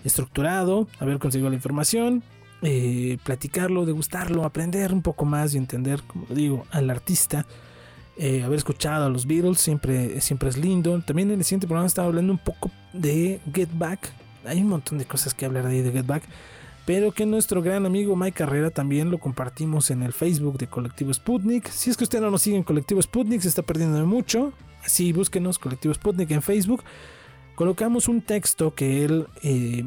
[0.04, 2.24] estructurado, haber conseguido la información,
[2.62, 7.46] eh, platicarlo, degustarlo, aprender un poco más y entender, como digo, al artista.
[8.18, 11.02] Eh, haber escuchado a los Beatles siempre, siempre es lindo.
[11.02, 14.12] También en el siguiente programa estaba hablando un poco de Get Back.
[14.46, 16.24] Hay un montón de cosas que hablar ahí de Get Back.
[16.86, 21.14] Pero que nuestro gran amigo Mike Carrera también lo compartimos en el Facebook de Colectivo
[21.14, 21.68] Sputnik.
[21.70, 24.52] Si es que usted no nos sigue en Colectivo Sputnik, se está perdiendo de mucho.
[24.84, 26.84] Así búsquenos Colectivo Sputnik en Facebook.
[27.56, 29.84] Colocamos un texto que él, eh,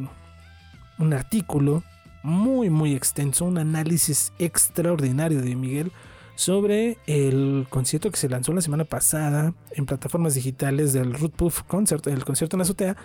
[0.99, 1.82] un artículo
[2.23, 5.93] muy, muy extenso, un análisis extraordinario de Miguel
[6.36, 11.35] sobre el concierto que se lanzó la semana pasada en plataformas digitales del Root
[11.66, 12.97] Concert, el concierto en azotea,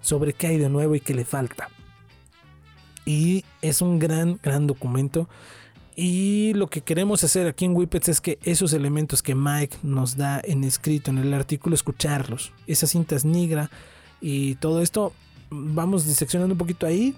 [0.00, 1.68] sobre qué hay de nuevo y qué le falta.
[3.04, 5.28] Y es un gran, gran documento.
[5.96, 10.16] Y lo que queremos hacer aquí en Whippets es que esos elementos que Mike nos
[10.16, 12.52] da en escrito en el artículo, escucharlos.
[12.66, 13.70] Esas cintas negra
[14.20, 15.12] y todo esto,
[15.50, 17.14] vamos diseccionando un poquito ahí.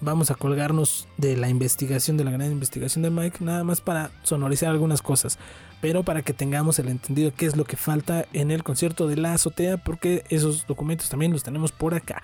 [0.00, 4.10] Vamos a colgarnos de la investigación, de la gran investigación de Mike, nada más para
[4.24, 5.38] sonorizar algunas cosas.
[5.80, 9.16] Pero para que tengamos el entendido qué es lo que falta en el concierto de
[9.16, 12.22] la azotea, porque esos documentos también los tenemos por acá.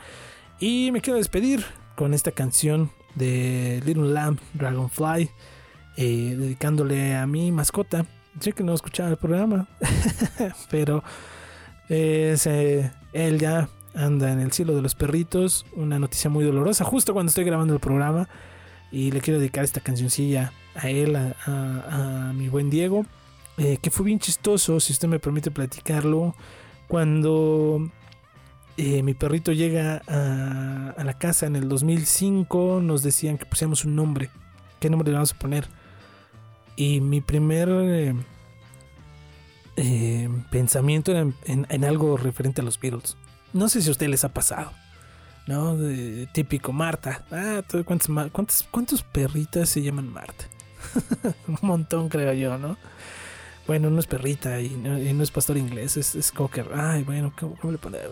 [0.58, 1.64] Y me quiero despedir
[1.94, 5.30] con esta canción de Little Lamb Dragonfly,
[5.96, 8.06] eh, dedicándole a mi mascota.
[8.40, 9.68] Sé que no escuchaba el programa,
[10.70, 11.04] pero
[11.88, 13.68] eh, él ya
[13.98, 15.66] anda en el cielo de los perritos.
[15.74, 18.28] Una noticia muy dolorosa, justo cuando estoy grabando el programa.
[18.90, 23.04] Y le quiero dedicar esta cancioncilla a él, a, mi buen Diego,
[23.58, 26.34] eh, que fue bien chistoso, si usted me permite platicarlo.
[26.86, 27.90] Cuando
[28.78, 33.96] eh, mi perrito llega a, la casa en el 2005, nos decían que pusiéramos un
[33.96, 34.30] nombre.
[34.80, 35.68] ¿Qué nombre le vamos a poner?
[36.76, 38.14] Y mi primer
[39.76, 43.16] eh, pensamiento era en algo referente a los Beatles.
[43.52, 44.72] No sé si a ustedes les ha pasado.
[45.46, 45.76] ¿No?
[46.32, 47.24] Típico, Marta.
[47.30, 50.44] Ah, ¿tú ¿cuántas, ma- cuántas, ¿cuántos perritas se llaman Marta?
[51.48, 52.76] un montón, creo yo, ¿no?
[53.66, 56.68] Bueno, no es perrita y no, y no es pastor inglés, es, es cocker.
[56.74, 58.08] Ay, bueno, ¿cómo, cómo le poner?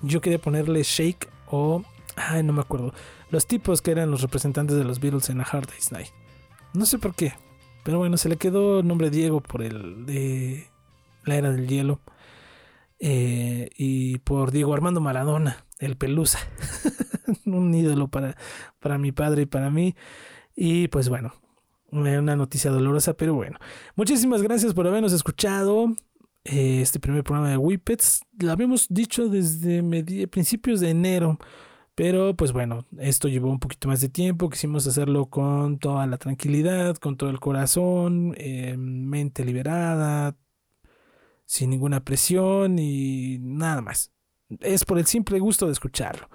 [0.00, 1.82] Yo quería ponerle Shake o.
[2.16, 2.92] Ay, no me acuerdo.
[3.30, 6.08] Los tipos que eran los representantes de los Beatles en A Hard Day's Night.
[6.74, 7.34] No sé por qué.
[7.84, 10.68] Pero bueno, se le quedó el nombre Diego por el de
[11.24, 12.00] la era del hielo.
[12.98, 16.38] Eh, y por Diego Armando Maradona, el Pelusa.
[17.46, 18.36] Un ídolo para,
[18.80, 19.94] para mi padre y para mí.
[20.56, 21.32] Y pues bueno,
[21.90, 23.58] una noticia dolorosa, pero bueno.
[23.96, 25.94] Muchísimas gracias por habernos escuchado.
[26.44, 28.22] eh, este primer programa de Whippets.
[28.38, 29.82] Lo habíamos dicho desde
[30.28, 31.38] principios de enero.
[31.94, 34.48] Pero pues bueno, esto llevó un poquito más de tiempo.
[34.50, 40.36] Quisimos hacerlo con toda la tranquilidad, con todo el corazón, eh, mente liberada,
[41.48, 44.12] sin ninguna presión y nada más.
[44.60, 46.28] Es por el simple gusto de escucharlo.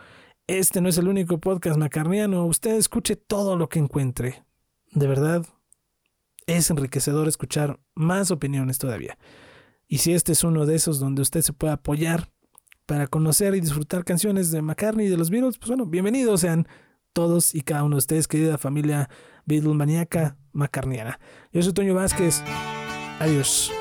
[0.48, 2.48] Este no es el único podcast macarniano.
[2.48, 4.44] Usted escuche todo lo que encuentre.
[4.92, 5.46] De verdad,
[6.48, 9.20] es enriquecedor escuchar más opiniones todavía.
[9.88, 12.32] Y si este es uno de esos donde usted se puede apoyar
[12.88, 16.68] para conocer y disfrutar canciones de McCartney y de los Beatles, pues bueno, bienvenidos sean
[17.14, 19.12] todos y cada uno de ustedes, querida familia
[19.46, 21.20] Beatle maníaca macarniana.
[21.52, 22.42] Yo soy Toño Vázquez.
[23.20, 23.72] Adiós.